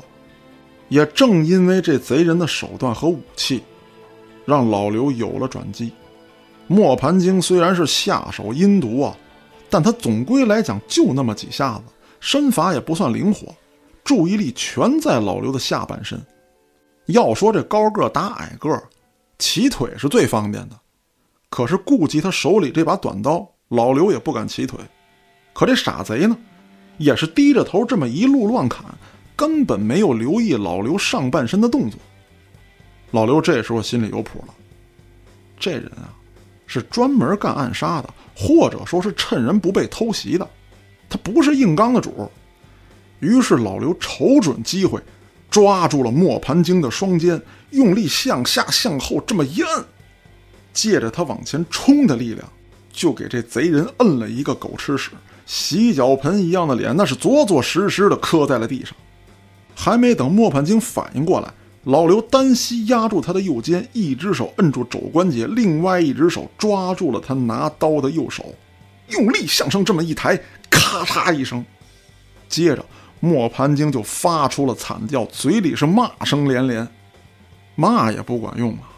[0.90, 3.62] 也正因为这贼人的手段和武器，
[4.44, 5.92] 让老刘有了转机。
[6.66, 9.16] 磨盘精虽然是下手阴毒啊，
[9.70, 11.84] 但他总归来讲就那么几下子，
[12.20, 13.54] 身法也不算灵活，
[14.04, 16.20] 注意力全在老刘的下半身。
[17.06, 18.82] 要说这高个打矮个，
[19.38, 20.76] 齐腿是最方便的，
[21.52, 24.80] 可是顾及他手里这把短刀，老刘也不敢起腿。
[25.54, 26.38] 可这傻贼呢，
[26.98, 28.84] 也是低着头这么一路乱砍。
[29.38, 32.00] 根本没有留意老刘上半身的动作。
[33.12, 34.54] 老刘这时候心里有谱了，
[35.60, 36.08] 这人啊，
[36.66, 40.50] 是专门干暗杀的，或者说是趁人不备偷袭的，
[41.10, 42.32] 他不是硬刚的主。
[43.20, 45.02] 于是老刘瞅准机会，
[45.50, 49.86] 抓住了磨盘精的双肩，用力向下向后这么一摁，
[50.72, 52.50] 借着他往前冲的力量，
[52.96, 55.12] 就给这贼人摁了一个狗吃屎，
[55.46, 58.96] 洗脚盆一样的脸，那是着着实实的磕在了地上。
[59.76, 61.54] 还没等磨盘精反应过来，
[61.84, 68.56] 老刘单膝压住他的右肩，一只手摁住肘关节，另外一只手抓住了他拿刀的右手，
[69.10, 71.64] 用力向上这么一抬，咔嚓一声，
[72.48, 72.86] 接着
[73.20, 76.88] 磨盘精就发出了惨叫，嘴里是骂声连连，
[77.76, 78.95] 骂也不管用啊！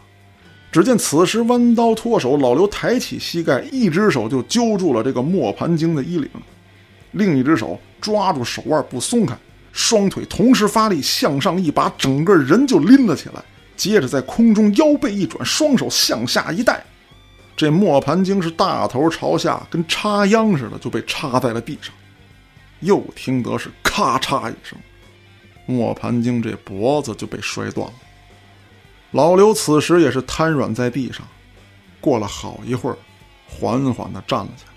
[0.78, 6.30] 只见此时弯刀脱手，老刘抬起膝盖，一只手就揪住了这个磨盘精的衣领，
[7.10, 9.36] 另一只手抓住手腕不松开。
[9.72, 13.42] 双腿同时发力，向上一把，整个人就拎了起来。
[13.76, 16.80] 接着在空中腰背一转，双手向下一带，
[17.56, 21.92] 这磨盘精是大头朝下，跟插秧似的，就被插在了地上。
[22.78, 24.78] 又听得是咔嚓一声，
[25.66, 27.94] 磨盘精这脖子就被摔断了。
[29.12, 31.26] 老刘此时也是瘫软在地上，
[32.00, 32.96] 过了好一会儿，
[33.48, 34.72] 缓缓地站了起来，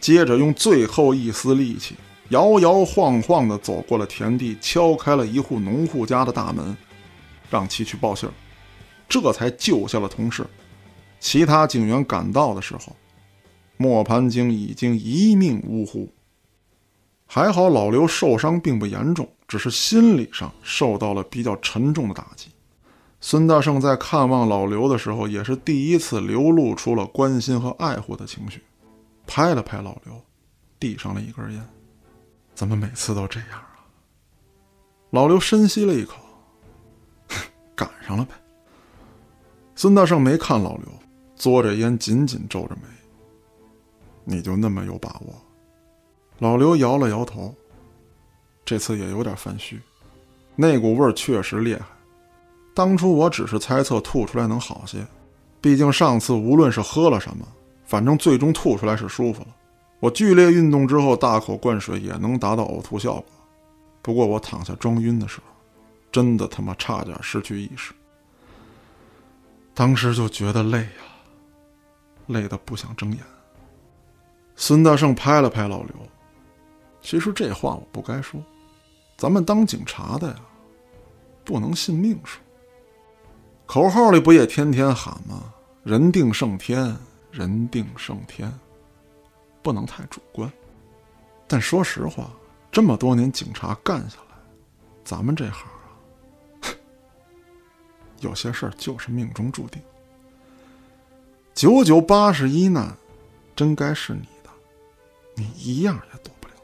[0.00, 1.96] 接着用最后一丝力气。
[2.28, 6.76] 摇摇晃晃地走过了田地，敲开了一户农户家的大门，
[7.50, 8.32] 让其去报信儿，
[9.08, 10.46] 这才救下了同事。
[11.18, 12.94] 其他警员赶到的时候，
[13.76, 16.08] 磨盘精已经一命呜呼。
[17.26, 22.46] 还好老刘受伤并不严重，只是心理上受到了比较沉重的打击。
[23.22, 28.62] 孙大圣在看望老刘的时候，也是第一次流露出了关心和爱护的情绪，
[29.26, 30.18] 拍了拍老刘，
[30.78, 31.68] 递上了一根烟。
[32.54, 33.84] 怎么每次都这样啊？
[35.10, 36.16] 老刘深吸了一口，
[37.74, 38.32] 赶上了呗。
[39.74, 40.86] 孙大圣没看老刘，
[41.36, 42.82] 嘬着烟，紧紧皱着眉。
[44.24, 45.34] 你就那么有把握？
[46.38, 47.54] 老刘摇了摇头，
[48.64, 49.78] 这次也有点犯虚，
[50.56, 51.84] 那股味儿确实厉害。
[52.74, 55.06] 当初我只是猜测吐出来能好些，
[55.60, 57.46] 毕竟上次无论是喝了什么，
[57.84, 59.48] 反正最终吐出来是舒服了。
[59.98, 63.24] 我剧烈运动之后大口灌水也能达到呕吐效果，
[64.00, 65.44] 不过我躺下装晕的时候，
[66.10, 67.92] 真的他妈差点失去意识。
[69.74, 70.88] 当时就觉得累呀，
[72.28, 73.20] 累得不想睁眼。
[74.56, 75.94] 孙大圣拍了拍老刘，
[77.02, 78.42] 其实这话我不该说，
[79.16, 80.36] 咱们当警察的呀，
[81.44, 82.40] 不能信命数。
[83.72, 85.54] 口号里不也天天喊吗？
[85.84, 86.92] 人定胜天，
[87.30, 88.52] 人定胜天。
[89.62, 90.50] 不能太主观，
[91.46, 92.28] 但说实话，
[92.72, 94.36] 这么多年警察干下来，
[95.04, 95.68] 咱们这行
[96.62, 96.66] 啊，
[98.18, 99.80] 有些事儿就是命中注定。
[101.54, 102.92] 九九八十一难，
[103.54, 104.50] 真该是你的，
[105.36, 106.54] 你一样也躲不了。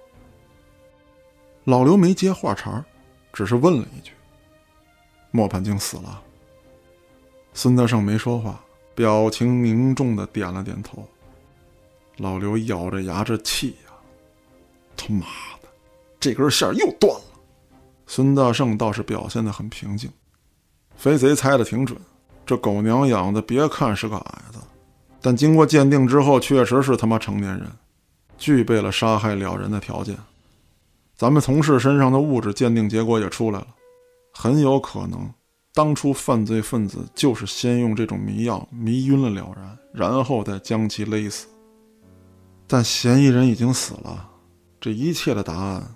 [1.63, 2.85] 老刘没接话茬
[3.33, 4.11] 只是问了一句
[5.31, 6.21] ：“莫盘精死了？”
[7.57, 8.61] 孙德胜没说话，
[8.95, 11.03] 表情凝重的点了点头。
[12.19, 13.95] 老刘咬着牙，这气呀！
[14.95, 15.25] 他妈
[15.63, 15.69] 的，
[16.21, 17.25] 这根线又断了。
[18.07, 20.11] 孙大圣倒是表现的很平静。
[20.97, 21.99] 肥贼猜的挺准，
[22.45, 24.59] 这狗娘养的，别看是个矮子，
[25.23, 27.67] 但经过鉴定之后，确实是他妈成年人，
[28.37, 30.15] 具备了杀害了人的条件。
[31.17, 33.69] 咱们同事身上的物质鉴定结果也出来了，
[34.35, 35.31] 很有可能，
[35.77, 41.49] 当初犯罪分子就是先用这种迷药迷晕了了然，然后再将其勒死。
[42.67, 44.27] 但嫌疑人已经死了，
[44.81, 45.87] 这一切的答案，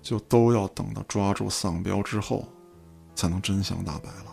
[0.00, 2.48] 就都要等到抓住丧彪之后，
[3.14, 4.32] 才能真相大白了。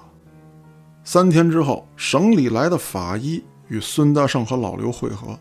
[1.04, 5.38] 三天之后，省里来的法医与孙大圣和老刘会合。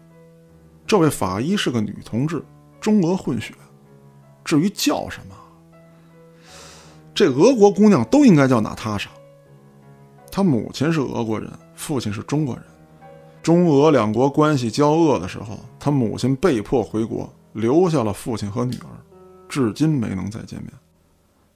[0.84, 2.44] 这位法医是个女同志，
[2.80, 3.54] 中俄混血。
[4.44, 5.36] 至于叫什么，
[7.14, 9.10] 这俄国姑娘都应该叫娜塔莎。
[10.30, 12.64] 她母亲是俄国人，父亲是中国人。
[13.42, 18.88] 中俄两国关系交恶的时候，她母亲被迫回国，留下了父亲和女儿，
[19.48, 20.72] 至今没能再见面。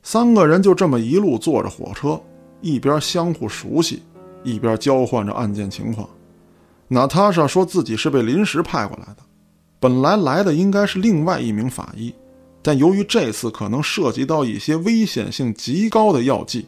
[0.02, 2.20] 三个人就这么一路坐着火车，
[2.60, 4.02] 一边相互熟悉，
[4.42, 6.08] 一边交换着案件情况。
[6.88, 9.22] 娜塔莎说自己是被临时派过来的，
[9.80, 12.14] 本来来的应该是另外一名法医，
[12.66, 16.66] 但由于这次可能涉及到一些危险性极高的药剂，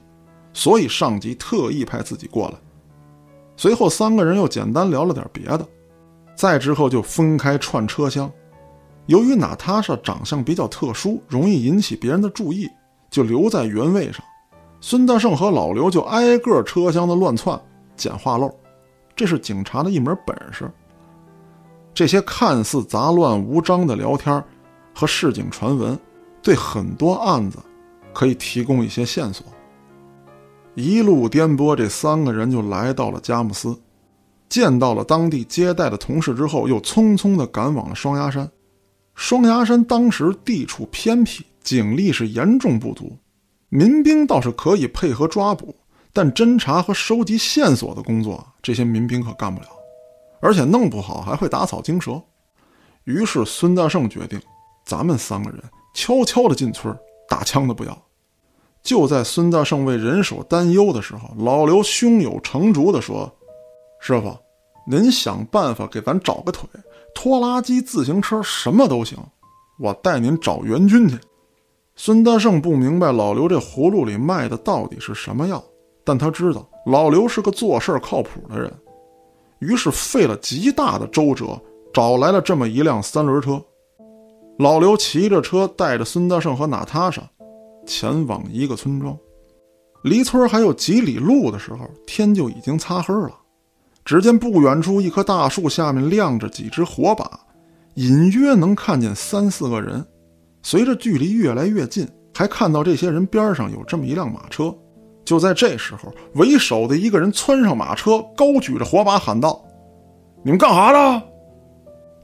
[0.52, 2.54] 所以上级特意派自己过来。
[3.56, 5.66] 随后，三个人又简单聊了点别的，
[6.36, 8.30] 再之后就分开串车厢。
[9.06, 12.70] 由于娜塔莎长相比较特殊，容易引起别人的注意，
[13.10, 14.24] 就留在原位上。
[14.80, 17.60] 孙大圣和老刘就挨个车厢的乱窜，
[17.96, 18.48] 捡话漏。
[19.16, 20.70] 这是警察的一门本事。
[21.92, 24.40] 这些看似杂乱无章的聊天
[24.98, 25.96] 和市井传闻，
[26.42, 27.56] 对很多案子
[28.12, 29.46] 可以提供一些线索。
[30.74, 33.80] 一路颠簸，这三个人就来到了佳木斯，
[34.48, 38.50] 见到了当地接待的同事之后，又匆匆地赶往了双崖山。
[39.14, 43.16] 双崖山当时地处偏僻，警力是严重不足，
[43.68, 45.76] 民兵倒是可以配合抓捕。
[46.12, 49.68] 但侦查和收集线索的工作，这些民兵可干不了，
[50.40, 52.20] 而且弄不好还会打草惊蛇。
[53.04, 54.40] 于是孙大圣决定，
[54.88, 55.62] 咱们三个人
[55.92, 56.96] 悄悄地进村，
[57.28, 58.02] 打枪的不要。
[58.82, 63.30] 就在孙大圣为人手担忧的时候，老刘胸有成竹地说
[64.00, 64.34] ：“师傅，
[64.86, 66.66] 您想办法给咱找个腿，
[67.14, 69.18] 拖拉机、自行车什么都行，
[69.78, 71.18] 我带您找援军去。”
[71.94, 75.62] 孙大圣不明白老刘这葫芦里卖的到底是什么药。
[76.02, 78.72] 但他知道老刘是个做事靠谱的人，
[79.58, 81.60] 于是费了极大的周折，
[81.92, 83.62] 找来了这么一辆三轮车。
[84.58, 87.22] 老刘骑着车，带着孙大圣和娜塔莎，
[87.86, 89.16] 前往一个村庄。
[90.02, 93.30] 离村还有几里路的时候，天就已经擦黑了。
[94.04, 97.38] 只见不远处一棵大树下面亮着几只火把，
[97.94, 100.04] 隐约能看见三四个人。
[100.60, 104.74] 随着距离越来越近，还看到这些人边上有这么一辆马车。
[105.24, 109.64] 就在这时候，为首的一个人窜上马车，高举着火把喊道
[110.42, 111.22] ：“你们干哈呢？”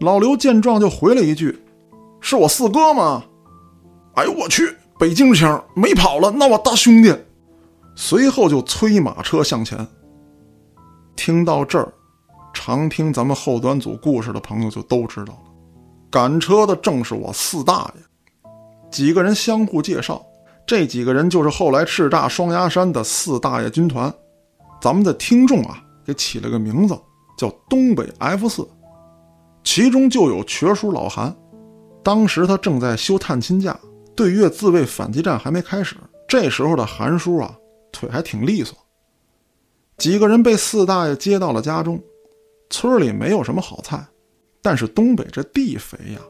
[0.00, 1.56] 老刘见状就回了一句
[2.24, 3.22] ：“是我四哥吗？”
[4.16, 7.14] 哎呦我去，北京腔没跑了，那我大兄弟。
[7.94, 9.86] 随后就催马车向前。
[11.14, 11.92] 听到这儿，
[12.54, 15.50] 常听咱们后端组故事的朋友就都知道了，
[16.10, 18.50] 赶车的正是我四大爷。
[18.90, 20.24] 几个人相互介绍。
[20.66, 24.10] 这几个人就是后来叱咤双鸭山的四大爷军团，
[24.80, 26.98] 咱们的听众啊给起了个名字
[27.36, 28.66] 叫东北 F 四，
[29.62, 31.36] 其中就有瘸叔老韩，
[32.04, 33.76] 当时他正在休探亲假，
[34.14, 35.96] 对越自卫反击战还没开始，
[36.28, 37.56] 这时候的韩叔啊
[37.90, 38.76] 腿还挺利索。
[39.96, 41.98] 几个人被四大爷接到了家中，
[42.68, 44.06] 村里没有什么好菜，
[44.60, 46.20] 但是东北这地肥呀，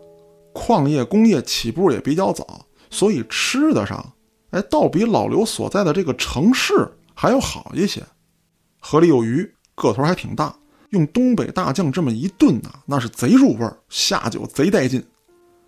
[0.52, 4.12] 矿业工业起步也比较早，所以吃的上。
[4.50, 8.00] 哎，倒比老刘所在的这个城市还要好一些。
[8.78, 10.54] 河里有鱼，个头还挺大，
[10.90, 15.04] 用东北大酱这么一炖呐，那是贼入味儿，下酒贼带劲。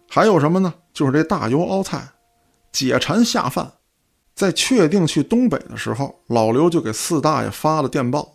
[0.08, 0.72] 还有什么呢？
[0.92, 2.02] 就是这大油熬菜，
[2.72, 3.72] 解馋下饭。
[4.34, 8.28] 在确定去东北的时候，老刘就给四大爷发了电报，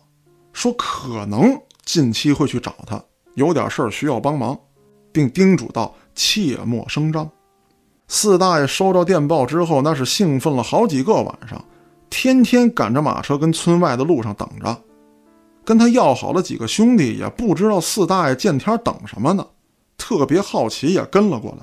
[0.52, 3.02] 说可能近期会去找他，
[3.34, 4.58] 有点事儿需要帮忙，
[5.12, 7.30] 并叮嘱道切莫声张。
[8.08, 11.64] 四大爷收到电报之后，那是兴奋了好几个晚上，
[12.10, 14.82] 天天赶着马车跟村外的路上等着。
[15.64, 19.46] 跟他要好了几个兄弟，也不知道四大爷见天等什么呢，
[20.02, 21.58] 特别好奇，也跟了过来。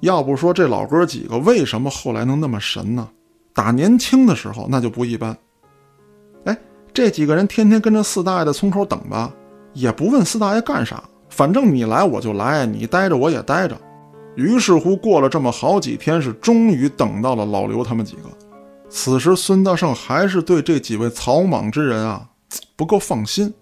[0.00, 3.08] 要不说这老哥几个为什么后来能那么神呢？
[3.54, 5.34] 打年轻的时候那就不一般。
[6.44, 6.58] 哎，
[6.92, 9.32] 这几个人天天跟着四大爷的村口等吧，
[9.72, 13.74] 也不问四大爷干啥，反正你来我就来，你待着我也待着。
[14.36, 18.22] 于是乎，过了这么好几天，是终于等到了老刘他们几个。
[18.90, 22.28] 此时，孙大圣还是对这几位草莽之人啊
[22.76, 23.52] 不够放心。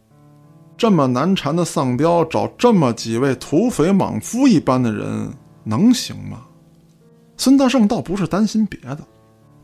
[0.81, 5.31] 这么难缠的丧彪，找这么几位土匪莽夫一般的人，
[5.63, 6.41] 能行吗？
[7.37, 9.01] 孙大圣倒不是担心别的，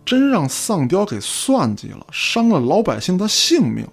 [0.05, 3.89] 真让丧彪给算计了，伤了老百姓的性命，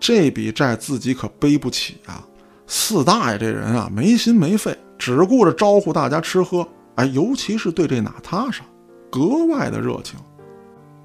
[0.00, 2.26] 这笔债自己可背不起啊！
[2.66, 4.74] 四大爷这人啊，没心没肺。
[4.96, 8.64] 只顾着招呼大家吃喝，哎，尤其是对这娜塔莎
[9.10, 10.18] 格外的热情。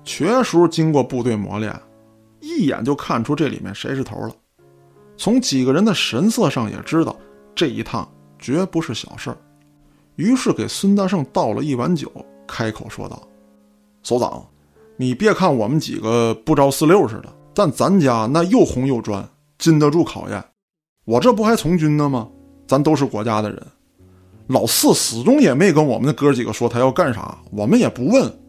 [0.06, 1.78] 瘸叔经过部队磨练，
[2.39, 4.34] 一眼就看出这里面谁是头了。
[5.22, 7.15] 从几个人的神色上也知道，
[7.53, 9.38] 这一趟绝不是小事儿。
[10.15, 12.11] 于是给孙大圣倒了一碗酒，
[12.47, 13.22] 开口说道
[14.01, 14.43] ：“首长，
[14.97, 19.24] 你别看我们几个不着四六似的，但咱家那又红又专，
[19.59, 20.43] 经得住考验。
[21.05, 22.28] 我这不还从军呢吗？
[22.65, 23.63] 咱都是国家的人。
[24.47, 28.39] 老四始终也没跟我们的哥几个说他要干啥，我们也不问，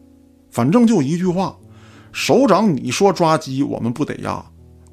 [0.51, 1.55] 反正就一句话：
[2.12, 4.43] 首长，你说抓鸡，我们不得压；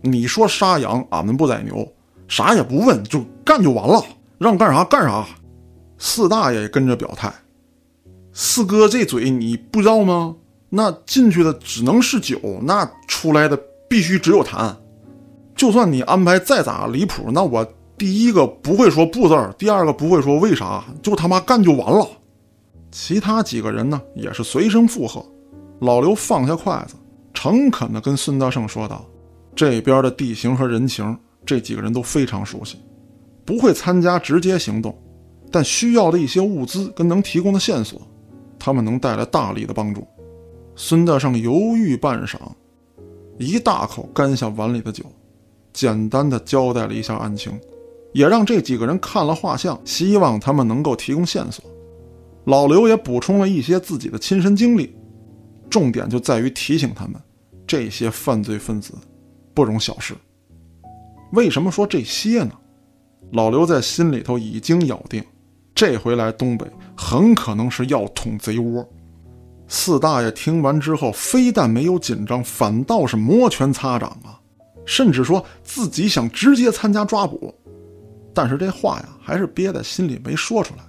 [0.01, 1.87] 你说杀羊，俺们不宰牛。
[2.27, 4.03] 啥也不问，就干就完了，
[4.37, 5.25] 让干啥干啥。
[5.97, 7.33] 四大爷也跟着表态：
[8.33, 10.35] 四哥这嘴你不知道吗？
[10.69, 14.75] 那进去的只能是酒，那出来的必须只有痰。
[15.55, 17.67] 就算你安排再咋离谱，那我。
[17.97, 22.07] 第一个不会说不字儿，第二个不会说为啥，就他妈干就完了。
[22.93, 25.21] 其他几个人呢，也是随声附和。
[25.81, 26.95] 老刘放下筷子，
[27.33, 29.05] 诚恳地跟孙大圣说道
[29.60, 32.78] ：“这边的地形和人情，这几个人都非常熟悉，
[33.43, 34.97] 不会参加直接行动，
[35.51, 38.01] 但需要的一些物资跟能提供的线索，
[38.57, 40.07] 他们能带来大力的帮助。”
[40.78, 42.38] 孙大圣犹豫半晌，
[43.38, 45.03] 一大口干下碗里的酒，
[45.74, 47.51] 简单的交代了一下案情。
[48.14, 51.66] 也让这几个人看了画像，希望他们能够提供线索。
[52.45, 54.95] 老刘也补充了一些自己的亲身经历，
[55.70, 57.22] 重点就在于提醒他们，
[57.68, 58.93] 这些犯罪分子
[59.60, 60.16] 不容小视。
[61.34, 62.51] 为什么说这些呢？
[63.34, 65.22] 老刘在心里头已经咬定，
[65.76, 68.88] 这回来东北很可能是要捅贼窝。
[69.68, 74.39] 四大爷听完之后，非但没有紧张，反倒是摩拳擦掌啊，
[74.86, 77.53] 甚至说自己想直接参加抓捕。
[78.34, 80.84] 但是这话呀，还是憋在心里没说出来。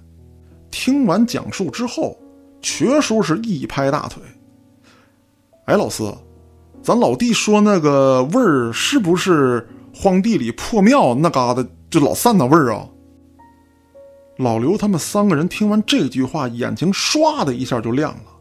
[0.71, 2.17] 听完讲述之后，
[2.61, 4.23] 瘸叔是一拍大腿
[5.67, 6.15] ：“哎，老四，
[6.83, 12.87] 咱老弟说那个味儿，是不是荒地里破庙那嘎达就老三那味儿啊？”
[14.37, 18.31] 老刘他们三个人听完这句话，眼睛唰的一下就亮了。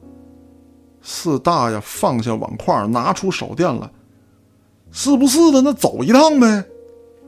[1.02, 3.90] 四大爷放下碗筷，拿出手电来
[4.90, 5.60] ：“是不是的？
[5.60, 6.64] 那走一趟呗。”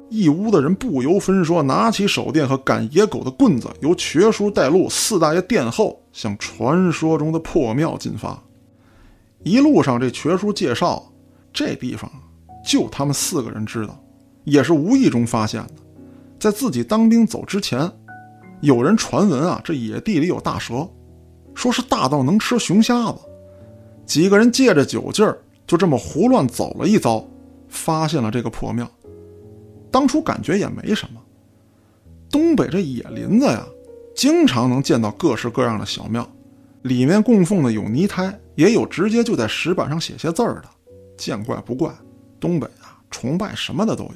[0.09, 8.43] 一屋的人不由分说，拿起手电和赶野狗的棍子，由瘸叔带路，四大爷殿后，向传说中的破庙进发。
[9.45, 11.13] 一路上，这瘸叔介绍，
[11.53, 12.11] 这地方
[12.65, 14.01] 就他们四个人知道，
[14.45, 15.75] 也是无意中发现的。
[16.39, 17.91] 在自己当兵走之前，
[18.61, 20.89] 有人传闻啊，这野地里有大蛇，
[21.55, 23.19] 说是大到能吃熊瞎子。
[24.07, 27.25] 几个人借着酒劲儿，就这么胡乱走了一遭，
[27.69, 28.89] 发现了这个破庙。
[29.91, 31.21] 当初感觉也没什么，
[32.31, 33.65] 东北这野林子呀，
[34.15, 36.27] 经常能见到各式各样的小庙，
[36.83, 40.65] 里面供奉的有泥胎，也有直接就在石板上写些字儿的。
[41.17, 41.93] 见怪不怪，
[42.41, 44.11] 东北啊，崇拜什么的都有。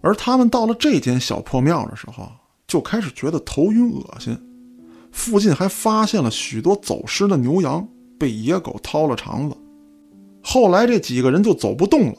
[0.00, 2.28] 而他们到了这间小破庙的时候，
[2.66, 4.36] 就开始觉得头晕恶心。
[5.12, 7.86] 附近还发现了许多走失的牛羊，
[8.18, 9.56] 被野狗掏了肠子。
[10.42, 12.14] 后来这几个人就走不动了，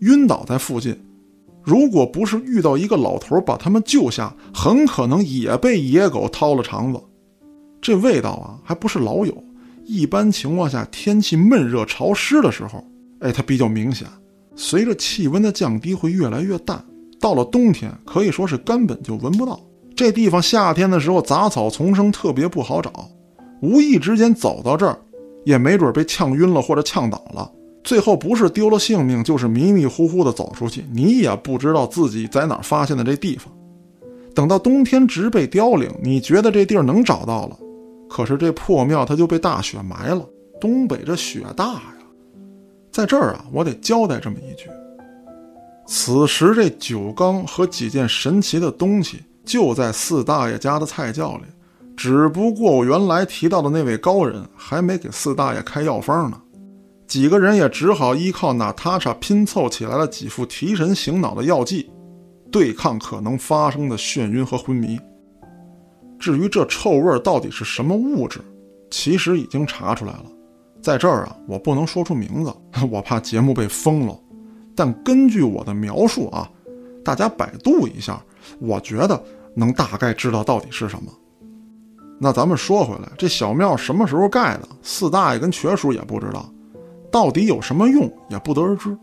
[0.00, 0.98] 晕倒在附近。
[1.62, 7.00] 如果不是遇到一个老头把他们救下，很可能也被野狗掏了肠子。
[7.80, 9.44] 这味道啊，还不是老有。
[9.84, 12.84] 一般情况下，天气闷热潮湿的时候，
[13.20, 14.06] 哎，它比较明显。
[14.54, 16.82] 随着气温的降低，会越来越淡。
[17.20, 19.60] 到了冬天，可以说是根本就闻不到。
[19.94, 23.08] 这地方夏天的时候杂草丛生，特别不好找。
[23.60, 24.98] 无意之间走到这儿，
[25.44, 27.50] 也没准被呛晕了或者呛倒了。
[27.84, 33.52] 最后不是丢了性命，就是迷迷糊糊的走出去，你也不知道自己在哪儿发现的这地方。
[34.34, 37.56] 等到冬天植被凋零，你觉得这地儿能找到了，
[38.12, 40.22] 可是这破庙它就被大雪埋了。
[40.60, 41.94] 东北这雪大呀，
[42.92, 44.68] 在这儿啊，我得交代这么一句：
[45.86, 51.44] 此时这酒缸和几件神奇的东西就在四大爷家的菜窖里，
[51.96, 56.38] 只不过我原来提到的那位高人还没给四大爷开药方呢。
[57.08, 61.90] 几个人也只好依靠娜塔莎拼凑起来了几副提神醒脑的药剂，
[62.50, 65.00] 对抗可能发生的眩晕和昏迷。
[66.22, 68.38] 至于这臭味到底是什么物质，
[68.92, 70.26] 其实已经查出来了。
[70.80, 72.54] 在这儿啊，我不能说出名字，
[72.92, 74.16] 我怕节目被封了。
[74.76, 76.48] 但根据我的描述啊，
[77.04, 78.22] 大家百度一下，
[78.60, 79.20] 我觉得
[79.56, 81.10] 能大概知道到底是什么。
[82.20, 84.68] 那咱们说回来，这小庙什么时候盖的？
[84.80, 86.48] 四大爷跟瘸叔也不知道。
[87.10, 88.96] 到底有什么用也不得而知，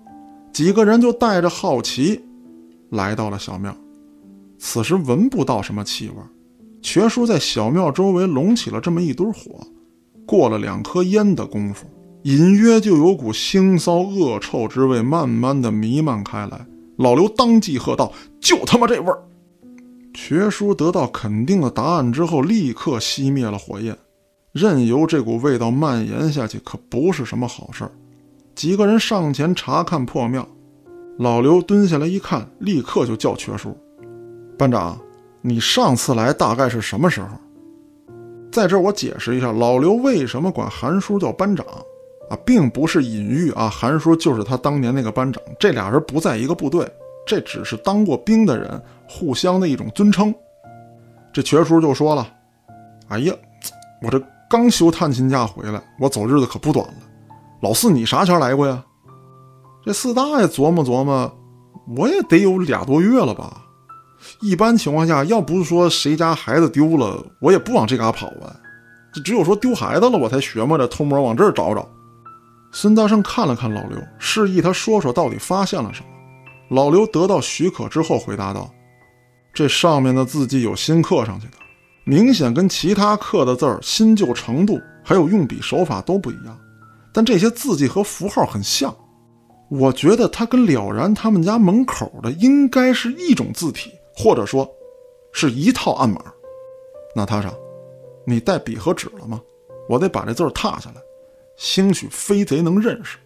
[0.53, 2.24] 几个人就带着好奇
[2.91, 3.76] 来到了小庙。
[4.57, 6.15] 此时闻不到什么气味，
[6.82, 9.65] 瘸叔在小庙周围拢起了这么一堆火。
[10.25, 11.88] 过了两颗烟的功夫，
[12.23, 16.65] 隐约就有股腥臊恶臭之味慢慢的弥漫开来。
[16.97, 19.23] 老刘当即喝道：“就他妈这味儿！”
[20.13, 23.97] 瘸叔得到肯定的答案之后，立刻熄灭了火焰。
[24.51, 27.91] 任由这股味道蔓延下去，可不是什么好事儿。
[28.53, 30.47] 几个人上前查看破庙，
[31.17, 33.77] 老刘蹲下来一看，立刻就叫瘸叔
[34.57, 34.99] ：“班长，
[35.41, 37.29] 你上次来大概是什么时候？
[38.51, 41.65] 在这我解释一下，老刘为什么管韩叔叫班长
[42.29, 46.85] 啊，并不是隐喻啊，韩叔就是他当年那个班长，这俩人不在一个部队，
[47.25, 50.33] 这只是当过兵的人互相的一种尊称。
[51.31, 52.27] 这瘸叔就说了
[53.07, 53.33] ：“哎呀，
[54.01, 56.93] 我这刚休探亲假回来，我走日子可不短了。
[57.61, 58.83] 老四，你啥前来过呀？”
[59.85, 61.31] 这四大爷琢磨琢磨，
[61.95, 63.63] 我也得有俩多月了吧。
[64.41, 68.55] 一般情况下，要不是说谁家孩子丢了，我也不往这嘎跑啊。
[69.11, 71.88] 这只有说丢孩子了，我才琢磨着偷摸往这儿找找。
[72.72, 76.07] 孙大圣看了看老刘，示意他说说到底发现了什么。
[76.70, 78.72] 老刘得到许可之后，回答道
[79.51, 81.53] ：“这上面的字迹有新刻上去的，
[82.03, 86.55] 明显跟其他刻的字儿新旧程度还有用笔手法都不一样，
[87.11, 88.95] 但这些字迹和符号很像。
[89.72, 93.91] 我觉得它跟了然他们家门口的应该是一种字体。”
[94.22, 94.70] 或者说，
[95.32, 96.22] 是一套暗码。
[97.15, 97.53] 娜塔莎，
[98.26, 99.41] 你带笔和纸了吗？
[99.88, 101.01] 我得把这字儿踏下来，
[101.55, 103.17] 兴许飞贼能认识。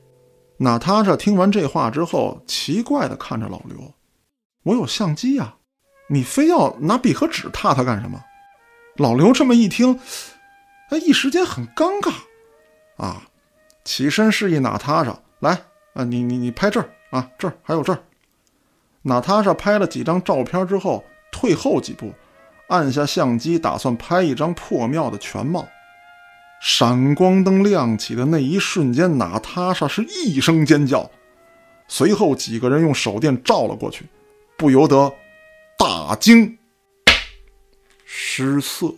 [0.57, 3.75] 娜塔莎听完这话之后，奇怪地看着老刘
[4.61, 5.55] ：“我有相机呀，
[6.07, 8.23] 你非要拿笔和纸踏它干什么？”
[8.97, 9.99] 老刘这么一听，
[10.91, 12.13] 他一时间很尴尬，
[13.03, 13.23] 啊，
[13.83, 15.59] 起身示意娜塔莎来
[15.95, 17.99] 啊，你你你拍这儿啊，这儿还有这儿。
[19.03, 22.13] 娜塔莎拍了几张照片之后，退后几步，
[22.67, 25.67] 按下相机，打算拍一张破庙的全貌。
[26.61, 31.11] 闪光灯亮起的那一瞬间，娜塔莎是一声尖叫，
[31.89, 34.05] 随后几个人用手电照了过去，
[34.57, 35.13] 不由得
[35.77, 36.57] 大惊
[38.05, 38.95] 失色。